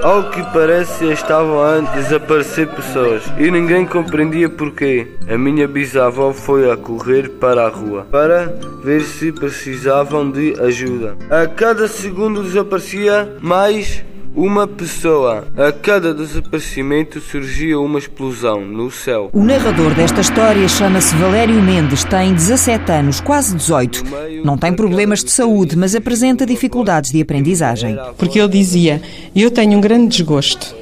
Ao 0.05 0.29
que 0.29 0.39
parece 0.53 1.11
estavam 1.11 1.63
a 1.63 1.79
desaparecer 1.79 2.67
pessoas 2.67 3.23
e 3.39 3.49
ninguém 3.49 3.87
compreendia 3.87 4.47
porquê. 4.47 5.07
A 5.27 5.35
minha 5.35 5.67
bisavó 5.67 6.31
foi 6.31 6.69
a 6.69 6.77
correr 6.77 7.27
para 7.27 7.65
a 7.65 7.69
rua 7.69 8.05
para 8.11 8.55
ver 8.83 9.01
se 9.01 9.31
precisavam 9.31 10.29
de 10.29 10.53
ajuda. 10.61 11.17
A 11.27 11.47
cada 11.47 11.87
segundo 11.87 12.43
desaparecia 12.43 13.35
mais 13.41 14.05
uma 14.35 14.67
pessoa. 14.67 15.47
A 15.57 15.71
cada 15.71 16.13
desaparecimento 16.13 17.21
surgia 17.21 17.79
uma 17.79 17.97
explosão 17.97 18.61
no 18.61 18.91
céu. 18.91 19.29
O 19.31 19.43
narrador 19.43 19.95
desta 19.95 20.19
história 20.19 20.67
chama-se 20.67 21.15
Valério 21.15 21.61
Mendes, 21.61 22.03
tem 22.03 22.33
17 22.33 22.91
anos, 22.91 23.21
quase 23.21 23.55
18. 23.55 24.03
Não 24.43 24.57
tem 24.57 24.73
problemas 24.73 25.23
de 25.23 25.31
saúde, 25.31 25.77
mas 25.77 25.95
apresenta 25.95 26.45
dificuldades 26.45 27.11
de 27.11 27.21
aprendizagem. 27.21 27.97
Porque 28.17 28.39
ele 28.39 28.49
dizia: 28.49 29.01
Eu 29.33 29.49
tenho 29.49 29.77
um 29.77 29.81
grande 29.81 30.17
desgosto. 30.17 30.75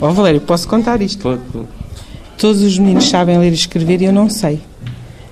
Ó 0.00 0.08
oh, 0.08 0.12
Valério, 0.12 0.40
posso 0.40 0.68
contar 0.68 1.00
isto? 1.00 1.40
Todos 2.36 2.62
os 2.62 2.78
meninos 2.78 3.08
sabem 3.08 3.38
ler 3.38 3.50
e 3.50 3.54
escrever 3.54 4.02
e 4.02 4.06
eu 4.06 4.12
não 4.12 4.28
sei. 4.28 4.60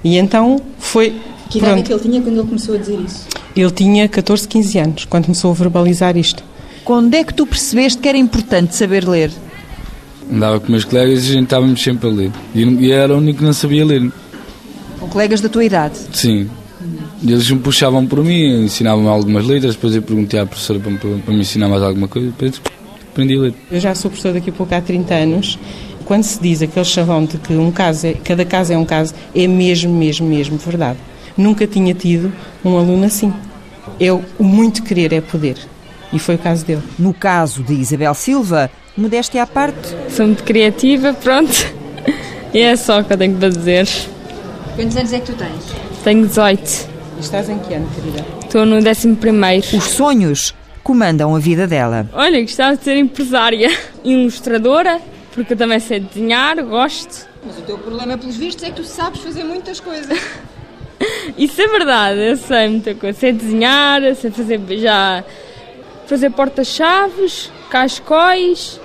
E 0.02 0.16
então 0.16 0.60
foi. 0.78 1.14
Que 1.50 1.58
idade 1.58 1.80
é 1.80 1.82
que 1.82 1.92
ele 1.92 2.00
tinha 2.00 2.20
quando 2.20 2.38
ele 2.38 2.46
começou 2.46 2.74
a 2.74 2.78
dizer 2.78 2.98
isso? 2.98 3.26
Ele 3.54 3.70
tinha 3.70 4.08
14, 4.08 4.48
15 4.48 4.78
anos, 4.78 5.04
quando 5.04 5.24
começou 5.26 5.50
a 5.50 5.54
verbalizar 5.54 6.16
isto. 6.16 6.42
Quando 6.86 7.14
é 7.14 7.24
que 7.24 7.34
tu 7.34 7.44
percebeste 7.44 7.98
que 7.98 8.08
era 8.08 8.16
importante 8.16 8.76
saber 8.76 9.08
ler? 9.08 9.32
Andava 10.32 10.60
com 10.60 10.70
meus 10.70 10.84
colegas 10.84 11.24
e 11.24 11.30
a 11.30 11.32
gente 11.32 11.42
estávamos 11.42 11.82
sempre 11.82 12.08
a 12.08 12.12
ler. 12.12 12.30
E 12.54 12.62
eu 12.62 12.96
era 12.96 13.12
o 13.12 13.18
único 13.18 13.40
que 13.40 13.44
não 13.44 13.52
sabia 13.52 13.84
ler. 13.84 14.08
Com 15.00 15.08
colegas 15.08 15.40
da 15.40 15.48
tua 15.48 15.64
idade? 15.64 15.98
Sim. 16.12 16.48
E 17.24 17.32
eles 17.32 17.50
me 17.50 17.58
puxavam 17.58 18.06
por 18.06 18.22
mim, 18.22 18.66
ensinavam-me 18.66 19.08
algumas 19.08 19.44
letras, 19.44 19.74
depois 19.74 19.96
eu 19.96 20.02
perguntei 20.02 20.38
à 20.38 20.46
professora 20.46 20.78
para, 20.78 20.92
para, 20.92 21.10
para 21.18 21.34
me 21.34 21.40
ensinar 21.40 21.68
mais 21.68 21.82
alguma 21.82 22.06
coisa, 22.06 22.28
depois 22.28 22.62
aprendi 23.10 23.34
a 23.34 23.40
ler. 23.40 23.54
Eu 23.68 23.80
já 23.80 23.92
sou 23.92 24.08
professor 24.08 24.32
daqui 24.32 24.50
a 24.50 24.52
pouco 24.52 24.72
há 24.72 24.80
30 24.80 25.12
anos. 25.12 25.58
Quando 26.04 26.22
se 26.22 26.40
diz 26.40 26.62
aquele 26.62 26.84
chavão 26.84 27.24
de 27.24 27.36
que 27.36 27.52
um 27.52 27.72
caso 27.72 28.06
é, 28.06 28.12
cada 28.12 28.44
caso 28.44 28.72
é 28.72 28.78
um 28.78 28.84
caso, 28.84 29.12
é 29.34 29.48
mesmo, 29.48 29.92
mesmo, 29.92 30.28
mesmo 30.28 30.56
verdade. 30.56 31.00
Nunca 31.36 31.66
tinha 31.66 31.92
tido 31.94 32.32
um 32.64 32.78
aluno 32.78 33.06
assim. 33.06 33.32
Eu, 33.98 34.24
o 34.38 34.44
muito 34.44 34.84
querer 34.84 35.12
é 35.12 35.20
poder. 35.20 35.56
E 36.12 36.18
foi 36.18 36.36
o 36.36 36.38
caso 36.38 36.64
dele. 36.64 36.82
No 36.98 37.12
caso 37.12 37.62
de 37.62 37.74
Isabel 37.74 38.14
Silva, 38.14 38.70
modéstia 38.96 39.42
à 39.42 39.46
parte. 39.46 39.94
Sou 40.10 40.26
muito 40.26 40.44
criativa, 40.44 41.12
pronto. 41.12 41.52
E 42.54 42.60
é 42.60 42.76
só 42.76 43.00
o 43.00 43.04
que 43.04 43.12
eu 43.12 43.18
tenho 43.18 43.36
para 43.36 43.48
dizer. 43.48 43.86
Quantos 44.74 44.96
anos 44.96 45.12
é 45.12 45.20
que 45.20 45.26
tu 45.26 45.34
tens? 45.34 45.64
Tenho 46.04 46.26
18. 46.26 46.88
E 47.16 47.20
estás 47.20 47.48
em 47.48 47.58
que 47.58 47.74
ano, 47.74 47.88
querida? 47.94 48.24
Estou 48.44 48.64
no 48.64 48.76
11 48.76 49.16
primeiro. 49.16 49.66
Os 49.76 49.84
sonhos 49.84 50.54
comandam 50.82 51.34
a 51.34 51.38
vida 51.38 51.66
dela. 51.66 52.08
Olha, 52.12 52.40
gostava 52.40 52.76
de 52.76 52.84
ser 52.84 52.96
empresária, 52.96 53.76
ilustradora, 54.04 55.00
porque 55.32 55.54
eu 55.54 55.56
também 55.56 55.80
sei 55.80 56.00
desenhar, 56.00 56.62
gosto. 56.62 57.26
Mas 57.44 57.58
o 57.58 57.62
teu 57.62 57.76
problema, 57.76 58.16
pelos 58.16 58.36
vistos, 58.36 58.64
é 58.64 58.68
que 58.68 58.76
tu 58.76 58.84
sabes 58.84 59.20
fazer 59.20 59.44
muitas 59.44 59.80
coisas. 59.80 60.18
Isso 61.36 61.60
é 61.60 61.68
verdade, 61.68 62.20
eu 62.20 62.36
sei 62.36 62.68
muita 62.68 62.94
coisa. 62.94 63.18
Sei 63.18 63.32
desenhar, 63.32 64.00
sei 64.14 64.30
fazer 64.30 64.60
já 64.78 65.24
fazer 66.06 66.30
porta-chaves, 66.30 67.50
cascóis, 67.70 68.80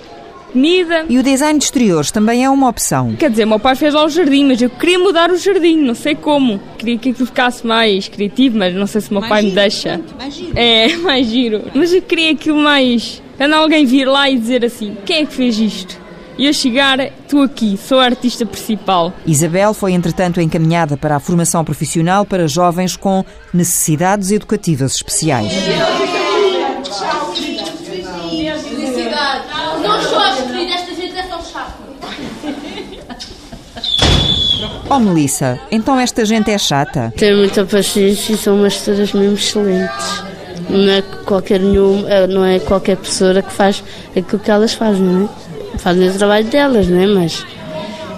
comida. 0.51 1.05
E 1.09 1.17
o 1.17 1.23
design 1.23 1.57
de 1.57 1.65
exteriores 1.65 2.11
também 2.11 2.43
é 2.43 2.49
uma 2.49 2.67
opção. 2.67 3.15
Quer 3.15 3.29
dizer, 3.29 3.45
meu 3.45 3.59
pai 3.59 3.75
fez 3.75 3.93
lá 3.93 4.05
o 4.05 4.09
jardim, 4.09 4.45
mas 4.45 4.61
eu 4.61 4.69
queria 4.69 4.99
mudar 4.99 5.31
o 5.31 5.37
jardim, 5.37 5.77
não 5.77 5.95
sei 5.95 6.15
como. 6.15 6.59
Queria 6.77 6.97
que 6.97 7.09
aquilo 7.09 7.25
ficasse 7.25 7.65
mais 7.65 8.07
criativo, 8.07 8.57
mas 8.57 8.73
não 8.73 8.87
sei 8.87 9.01
se 9.01 9.09
o 9.09 9.13
meu 9.13 9.21
mais 9.21 9.29
pai 9.29 9.41
giro, 9.41 9.49
me 9.49 9.55
deixa. 9.55 10.01
mais 10.17 10.33
giro. 10.33 10.51
É, 10.55 10.95
mais 10.97 11.27
giro. 11.27 11.63
Mas 11.73 11.93
eu 11.93 12.01
queria 12.01 12.31
aquilo 12.31 12.57
mais. 12.57 13.21
Quando 13.37 13.53
alguém 13.53 13.85
vir 13.85 14.05
lá 14.05 14.29
e 14.29 14.37
dizer 14.37 14.65
assim: 14.65 14.95
quem 15.05 15.23
é 15.23 15.25
que 15.25 15.33
fez 15.33 15.57
isto? 15.57 16.01
E 16.37 16.47
eu 16.47 16.53
chegar, 16.53 16.99
estou 16.99 17.43
aqui, 17.43 17.77
sou 17.77 17.99
a 17.99 18.05
artista 18.05 18.45
principal. 18.45 19.13
Isabel 19.27 19.73
foi, 19.73 19.91
entretanto, 19.91 20.41
encaminhada 20.41 20.97
para 20.97 21.15
a 21.15 21.19
formação 21.19 21.63
profissional 21.63 22.25
para 22.25 22.47
jovens 22.47 22.95
com 22.95 23.23
necessidades 23.53 24.31
educativas 24.31 24.95
especiais. 24.95 25.51
Oh, 34.93 34.99
Melissa, 34.99 35.57
então 35.71 35.97
esta 35.97 36.25
gente 36.25 36.51
é 36.51 36.57
chata? 36.57 37.13
Tem 37.15 37.33
muita 37.33 37.63
paciência 37.63 38.33
e 38.33 38.37
são 38.37 38.57
umas 38.57 38.73
histórias 38.73 39.13
mesmo 39.13 39.35
excelentes. 39.35 40.21
Não 40.69 40.91
é 40.91 41.01
qualquer 41.01 41.61
nenhum, 41.61 42.05
é, 42.09 42.27
não 42.27 42.43
é 42.43 42.59
qualquer 42.59 42.97
professora 42.97 43.41
que 43.41 43.53
faz 43.53 43.81
aquilo 44.09 44.39
que 44.39 44.51
elas 44.51 44.73
fazem, 44.73 45.01
não 45.01 45.29
é? 45.73 45.77
Fazem 45.77 46.09
o 46.09 46.13
trabalho 46.13 46.43
delas, 46.43 46.89
não 46.89 46.99
é? 46.99 47.07
Mas 47.07 47.45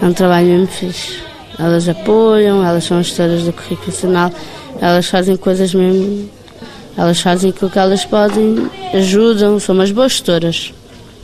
é 0.01 0.05
um 0.07 0.13
trabalho 0.13 0.47
mesmo 0.47 0.65
fixe. 0.65 1.19
Elas 1.59 1.87
apoiam, 1.87 2.65
elas 2.65 2.85
são 2.85 2.97
as 2.97 3.05
histórias 3.05 3.43
do 3.43 3.53
currículo 3.53 3.91
nacional, 3.91 4.31
elas 4.81 5.05
fazem 5.05 5.37
coisas 5.37 5.75
mesmo. 5.75 6.27
Elas 6.97 7.21
fazem 7.21 7.51
aquilo 7.51 7.69
que 7.69 7.77
elas 7.77 8.03
podem, 8.03 8.67
ajudam, 8.95 9.59
são 9.59 9.75
umas 9.75 9.91
boas 9.91 10.13
gestoras. 10.13 10.73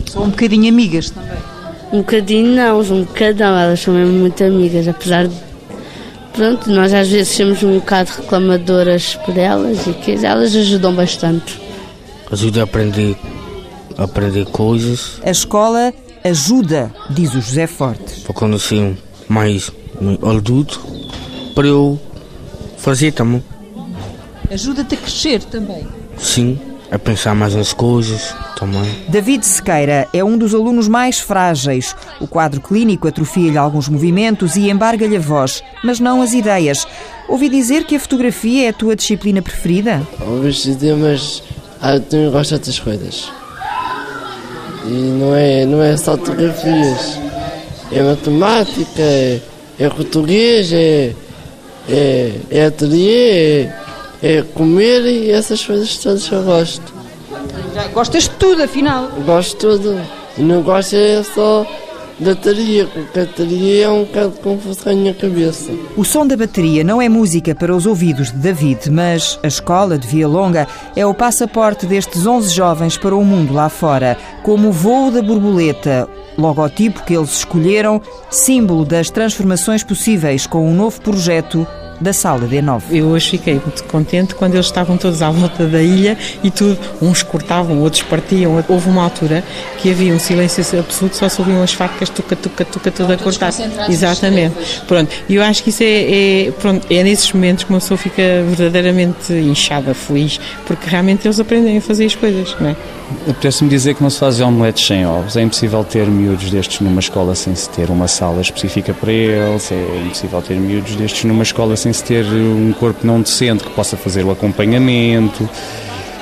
São 0.06 0.26
um 0.26 0.30
bocadinho 0.30 0.72
amigas 0.72 1.10
também. 1.10 1.49
Um 1.91 1.99
bocadinho 1.99 2.56
não, 2.56 2.80
um 2.82 3.04
bocadão, 3.04 3.58
elas 3.58 3.80
são 3.80 3.93
mesmo 3.93 4.13
muito 4.13 4.43
amigas, 4.43 4.88
apesar 4.88 5.28
de. 5.28 5.36
Pronto, 6.34 6.69
nós 6.69 6.93
às 6.93 7.10
vezes 7.10 7.36
somos 7.36 7.63
um 7.63 7.80
bocado 7.80 8.12
reclamadoras 8.15 9.15
por 9.25 9.36
elas 9.36 9.88
e 9.88 9.93
que 9.93 10.12
elas 10.23 10.56
ajudam 10.56 10.93
bastante. 10.93 11.60
Ajuda 12.32 12.62
a 12.62 12.63
aprender, 12.63 13.17
a 13.97 14.04
aprender 14.04 14.45
coisas. 14.45 15.19
A 15.25 15.32
escola 15.32 15.91
ajuda, 16.23 16.93
diz 17.10 17.34
o 17.34 17.41
José 17.41 17.65
Forte. 17.65 18.21
Para 18.21 18.34
conhecer 18.36 18.95
mais 19.28 19.71
adulto, 20.21 20.80
para 21.56 21.67
eu 21.67 21.99
fazer 22.78 23.12
também. 23.12 23.43
Ajuda-te 24.52 24.93
a 24.93 24.97
crescer 24.97 25.43
também. 25.43 25.88
Sim, 26.17 26.60
a 26.91 26.99
pensar 26.99 27.34
mais 27.34 27.56
nas 27.56 27.73
coisas 27.73 28.36
também. 28.60 29.06
David 29.08 29.45
Sequeira 29.45 30.08
é 30.13 30.24
um 30.24 30.38
dos 30.38 30.54
alunos 30.54 30.88
mais 30.88 31.19
frágeis. 31.19 31.95
O 32.19 32.28
quadro 32.28 32.60
clínico 32.60 33.08
atrofia-lhe 33.08 33.58
alguns 33.58 33.88
movimentos 33.88 34.56
e 34.56 34.69
embarga-lhe 34.69 35.15
a 35.15 35.19
voz, 35.19 35.63
mas 35.84 36.00
não 36.00 36.22
as 36.22 36.34
ideias. 36.34 36.86
Ouvi 37.28 37.48
dizer 37.48 37.86
que 37.86 37.95
a 37.95 38.00
fotografia 38.00 38.65
é 38.65 38.69
a 38.69 38.74
tua 38.74 38.95
disciplina 38.95 39.41
preferida? 39.41 40.06
Ouvi 40.19 40.52
dizer, 40.52 40.95
mas 40.95 41.41
ah, 41.82 41.95
eu 41.95 42.02
também 42.02 42.30
gosto 42.30 42.50
de 42.50 42.56
outras 42.56 42.80
coisas. 42.80 43.32
E 44.86 44.91
não 44.91 45.36
é, 45.36 45.65
não 45.65 45.82
é 45.82 45.95
só 45.95 46.17
fotografias. 46.17 47.19
É 47.91 48.04
matemática, 48.04 49.02
é, 49.02 49.39
é 49.80 49.89
português, 49.89 50.72
é, 50.74 51.13
é, 51.88 52.34
é 52.52 52.65
ateliê, 52.65 53.63
é, 53.63 53.72
é 54.22 54.43
comer 54.54 55.06
e 55.06 55.32
essas 55.32 55.65
coisas 55.65 55.98
todas 55.98 56.28
que 56.28 56.36
eu 56.36 56.43
gosto. 56.43 56.88
Já 57.74 57.88
gostas 57.88 58.24
de 58.24 58.32
tudo, 58.32 58.63
afinal? 58.63 59.10
Gosto 59.26 59.52
de 59.52 59.78
tudo. 59.78 60.02
Não 60.38 60.62
gosto 60.62 60.95
é 60.95 61.24
só 61.24 61.65
Bateria, 62.19 62.86
porque 62.86 63.17
a 63.17 63.26
bateria 63.26 63.86
é 63.86 63.89
um 63.89 64.04
bocado 64.04 64.32
confuso 64.43 64.82
na 64.86 64.93
minha 64.93 65.13
cabeça. 65.13 65.72
O 65.95 66.04
som 66.04 66.28
da 66.28 66.36
bateria 66.36 66.84
não 66.84 67.02
é 67.02 67.08
música 67.08 67.56
para 67.56 67.74
os 67.74 67.86
ouvidos 67.86 68.30
de 68.30 68.38
David, 68.38 68.91
mas 68.91 69.39
a 69.41 69.48
escola 69.48 69.98
de 69.98 70.06
Via 70.06 70.28
Longa 70.28 70.67
é 70.98 71.06
o 71.06 71.13
passaporte 71.13 71.86
destes 71.86 72.28
11 72.28 72.54
jovens 72.54 72.98
para 72.98 73.15
o 73.15 73.24
mundo 73.24 73.54
lá 73.54 73.69
fora, 73.69 74.17
como 74.43 74.67
o 74.67 74.72
voo 74.74 75.10
da 75.10 75.22
borboleta, 75.22 76.10
logotipo 76.38 77.06
que 77.06 77.13
eles 77.13 77.38
escolheram, 77.38 78.02
símbolo 78.30 78.84
das 78.84 79.10
transformações 79.10 79.82
possíveis 79.82 80.45
com 80.45 80.69
um 80.69 80.74
novo 80.74 81.00
projeto 81.00 81.65
da 82.00 82.14
sala 82.14 82.48
D9. 82.48 82.84
Eu 82.92 83.08
hoje 83.08 83.32
fiquei 83.32 83.54
muito 83.56 83.84
contente 83.86 84.36
quando 84.36 84.54
eles 84.54 84.66
estavam 84.66 84.98
todos 84.98 85.22
à 85.22 85.30
volta 85.30 85.66
da 85.66 85.82
ilha 85.82 86.18
e 86.44 86.50
tudo, 86.50 86.78
uns 87.02 87.24
cortavam, 87.24 87.80
outros 87.80 88.04
partiam. 88.04 88.64
Houve 88.68 88.90
uma 88.90 89.04
altura 89.04 89.44
que 89.78 89.92
havia 89.92 90.14
um 90.14 90.20
silêncio 90.20 90.64
absoluto, 90.80 91.16
só 91.16 91.28
se 91.30 91.40
ouviam 91.40 91.62
as 91.62 91.74
facas, 91.74 92.10
tuca, 92.10 92.36
tuca, 92.36 92.66
tuca, 92.66 92.92
tudo 92.92 93.14
a 93.14 93.18
cortar. 93.18 93.52
Exatamente. 93.90 94.56
Pronto, 94.88 95.14
e 95.28 95.36
eu 95.36 95.44
acho 95.44 95.64
que 95.64 95.70
isso 95.70 95.84
é, 95.84 96.48
é, 96.48 96.52
pronto, 96.52 96.86
é 96.90 97.04
nesses 97.04 97.32
momentos 97.32 97.64
que 97.64 97.70
uma 97.70 97.80
pessoa 97.80 97.98
fica 97.98 98.22
verdadeiramente 98.48 99.34
inchada, 99.34 99.94
feliz, 99.94 100.40
porque 100.66 100.90
realmente 100.90 101.28
eles 101.28 101.40
aprendem 101.40 101.78
a 101.78 101.82
fazer 101.82 102.06
as 102.06 102.16
coisas, 102.16 102.56
não 102.60 102.70
é? 102.70 102.76
Apetece-me 103.28 103.69
dizer 103.69 103.95
que 103.95 104.04
não 104.04 104.10
se 104.10 104.19
fazem 104.19 104.45
omeletes 104.45 104.86
sem 104.86 105.06
ovos. 105.06 105.36
É 105.36 105.41
impossível 105.41 105.84
ter 105.84 106.08
miúdos 106.08 106.50
destes 106.50 106.80
numa 106.82 107.00
escola 107.00 107.36
sem 107.36 107.56
se 107.56 107.69
ter 107.69 107.89
uma 107.89 108.08
sala 108.08 108.41
específica 108.41 108.93
para 108.93 109.12
eles. 109.12 109.72
É 109.72 110.02
impossível 110.06 110.41
ter 110.41 110.56
miúdos 110.56 110.95
destes 110.95 111.24
numa 111.24 111.43
escola 111.43 111.76
sem 111.76 111.91
se 111.91 112.04
ter 112.04 112.26
um 112.26 112.72
corpo 112.74 113.06
não 113.06 113.22
docente 113.22 113.63
que 113.63 113.69
possa 113.72 113.98
fazer 113.98 114.24
o 114.24 114.32
acompanhamento. 114.32 115.50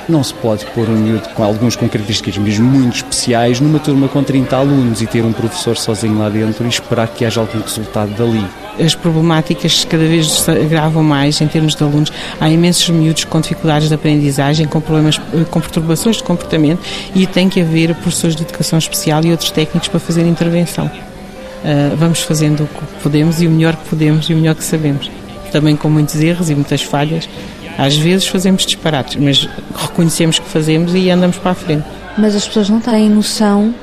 Não 0.08 0.24
se 0.24 0.32
pode 0.34 0.64
pôr 0.66 0.88
um 0.88 0.96
miúdo 0.96 1.28
com 1.30 1.44
alguns 1.44 1.76
com 1.76 1.86
características 1.86 2.38
mesmo 2.38 2.66
muito 2.66 2.96
especiais 2.96 3.60
numa 3.60 3.78
turma 3.78 4.08
com 4.08 4.22
30 4.22 4.56
alunos 4.56 5.02
e 5.02 5.06
ter 5.06 5.22
um 5.22 5.32
professor 5.32 5.76
sozinho 5.76 6.18
lá 6.18 6.30
dentro 6.30 6.64
e 6.64 6.68
esperar 6.68 7.08
que 7.08 7.26
haja 7.26 7.40
algum 7.40 7.60
resultado 7.60 8.10
dali. 8.16 8.67
As 8.80 8.94
problemáticas 8.94 9.84
cada 9.84 10.04
vez 10.04 10.30
se 10.30 10.50
agravam 10.50 11.02
mais 11.02 11.40
em 11.40 11.48
termos 11.48 11.74
de 11.74 11.82
alunos. 11.82 12.12
Há 12.40 12.48
imensos 12.48 12.88
miúdos 12.90 13.24
com 13.24 13.40
dificuldades 13.40 13.88
de 13.88 13.94
aprendizagem, 13.94 14.66
com 14.66 14.80
problemas, 14.80 15.18
com 15.50 15.60
perturbações 15.60 16.16
de 16.16 16.22
comportamento 16.22 16.80
e 17.14 17.26
tem 17.26 17.48
que 17.48 17.60
haver 17.60 17.94
professores 17.94 18.36
de 18.36 18.42
educação 18.42 18.78
especial 18.78 19.24
e 19.24 19.30
outros 19.30 19.50
técnicos 19.50 19.88
para 19.88 20.00
fazer 20.00 20.26
intervenção. 20.26 20.86
Uh, 20.86 21.96
vamos 21.96 22.22
fazendo 22.22 22.64
o 22.64 22.66
que 22.66 23.02
podemos 23.02 23.42
e 23.42 23.46
o 23.46 23.50
melhor 23.50 23.74
que 23.74 23.88
podemos 23.88 24.30
e 24.30 24.34
o 24.34 24.36
melhor 24.36 24.54
que 24.54 24.64
sabemos. 24.64 25.10
Também 25.50 25.76
com 25.76 25.88
muitos 25.88 26.14
erros 26.20 26.50
e 26.50 26.54
muitas 26.54 26.82
falhas, 26.82 27.28
às 27.76 27.96
vezes 27.96 28.26
fazemos 28.26 28.64
disparates, 28.64 29.16
mas 29.16 29.48
reconhecemos 29.74 30.38
que 30.38 30.48
fazemos 30.48 30.94
e 30.94 31.10
andamos 31.10 31.38
para 31.38 31.52
a 31.52 31.54
frente. 31.54 31.84
Mas 32.16 32.34
as 32.34 32.46
pessoas 32.46 32.68
não 32.68 32.80
têm 32.80 33.08
noção 33.08 33.74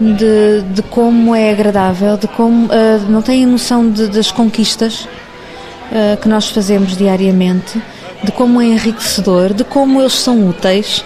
de, 0.00 0.62
de 0.74 0.82
como 0.82 1.34
é 1.34 1.50
agradável, 1.50 2.16
de 2.16 2.28
como 2.28 2.66
uh, 2.66 3.10
não 3.10 3.20
têm 3.20 3.46
noção 3.46 3.90
de, 3.90 4.06
das 4.08 4.30
conquistas 4.30 5.08
uh, 5.90 6.16
que 6.20 6.28
nós 6.28 6.48
fazemos 6.50 6.96
diariamente, 6.96 7.82
de 8.22 8.32
como 8.32 8.60
é 8.60 8.66
enriquecedor, 8.66 9.52
de 9.52 9.64
como 9.64 10.00
eles 10.00 10.14
são 10.14 10.48
úteis, 10.48 11.04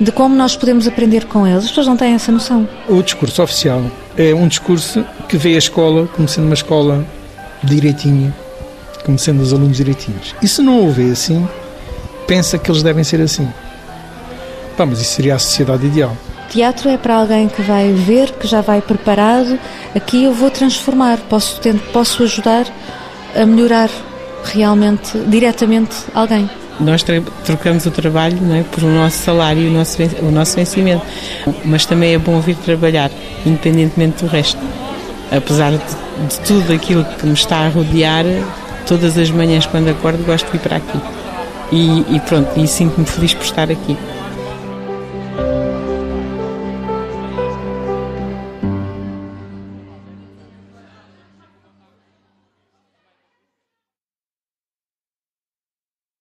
de 0.00 0.10
como 0.12 0.34
nós 0.34 0.56
podemos 0.56 0.86
aprender 0.86 1.26
com 1.26 1.46
eles. 1.46 1.64
As 1.64 1.68
pessoas 1.68 1.86
não 1.86 1.96
têm 1.96 2.14
essa 2.14 2.32
noção. 2.32 2.68
O 2.88 3.02
discurso 3.02 3.42
oficial 3.42 3.82
é 4.16 4.34
um 4.34 4.48
discurso 4.48 5.04
que 5.28 5.36
vê 5.36 5.54
a 5.54 5.58
escola 5.58 6.06
como 6.06 6.28
sendo 6.28 6.46
uma 6.46 6.54
escola 6.54 7.04
direitinha, 7.62 8.34
como 9.04 9.18
sendo 9.18 9.42
os 9.42 9.52
alunos 9.52 9.76
direitinhos. 9.76 10.34
E 10.40 10.48
se 10.48 10.62
não 10.62 10.86
o 10.86 10.90
vê 10.90 11.10
assim, 11.10 11.46
pensa 12.26 12.56
que 12.58 12.70
eles 12.70 12.82
devem 12.82 13.04
ser 13.04 13.20
assim. 13.20 13.48
Pá, 14.76 14.86
mas 14.86 15.00
isso 15.00 15.12
seria 15.12 15.34
a 15.34 15.38
sociedade 15.38 15.86
ideal. 15.86 16.16
Teatro 16.50 16.88
é 16.88 16.96
para 16.96 17.14
alguém 17.14 17.48
que 17.48 17.62
vai 17.62 17.92
ver, 17.92 18.32
que 18.32 18.46
já 18.46 18.60
vai 18.60 18.82
preparado. 18.82 19.56
Aqui 19.94 20.24
eu 20.24 20.34
vou 20.34 20.50
transformar, 20.50 21.18
posso, 21.28 21.60
posso 21.92 22.24
ajudar 22.24 22.66
a 23.36 23.46
melhorar 23.46 23.88
realmente, 24.44 25.16
diretamente 25.28 25.94
alguém. 26.12 26.50
Nós 26.80 27.04
trocamos 27.44 27.86
o 27.86 27.90
trabalho 27.92 28.36
é, 28.52 28.64
por 28.64 28.82
o 28.82 28.88
nosso 28.88 29.18
salário 29.18 29.62
e 29.62 29.68
o 29.68 29.70
nosso, 29.70 29.96
o 30.22 30.30
nosso 30.32 30.56
vencimento. 30.56 31.06
Mas 31.64 31.86
também 31.86 32.14
é 32.14 32.18
bom 32.18 32.40
vir 32.40 32.56
trabalhar, 32.56 33.12
independentemente 33.46 34.24
do 34.24 34.28
resto. 34.28 34.58
Apesar 35.30 35.70
de, 35.70 35.78
de 35.78 36.40
tudo 36.40 36.72
aquilo 36.72 37.04
que 37.04 37.26
me 37.26 37.34
está 37.34 37.58
a 37.58 37.68
rodear, 37.68 38.24
todas 38.88 39.16
as 39.16 39.30
manhãs 39.30 39.66
quando 39.66 39.88
acordo 39.88 40.24
gosto 40.24 40.46
de 40.46 40.52
vir 40.52 40.60
para 40.60 40.78
aqui 40.78 40.98
e, 41.72 42.16
e 42.16 42.20
pronto, 42.20 42.58
e 42.58 42.66
sinto-me 42.66 43.06
feliz 43.06 43.34
por 43.34 43.44
estar 43.44 43.70
aqui. 43.70 43.96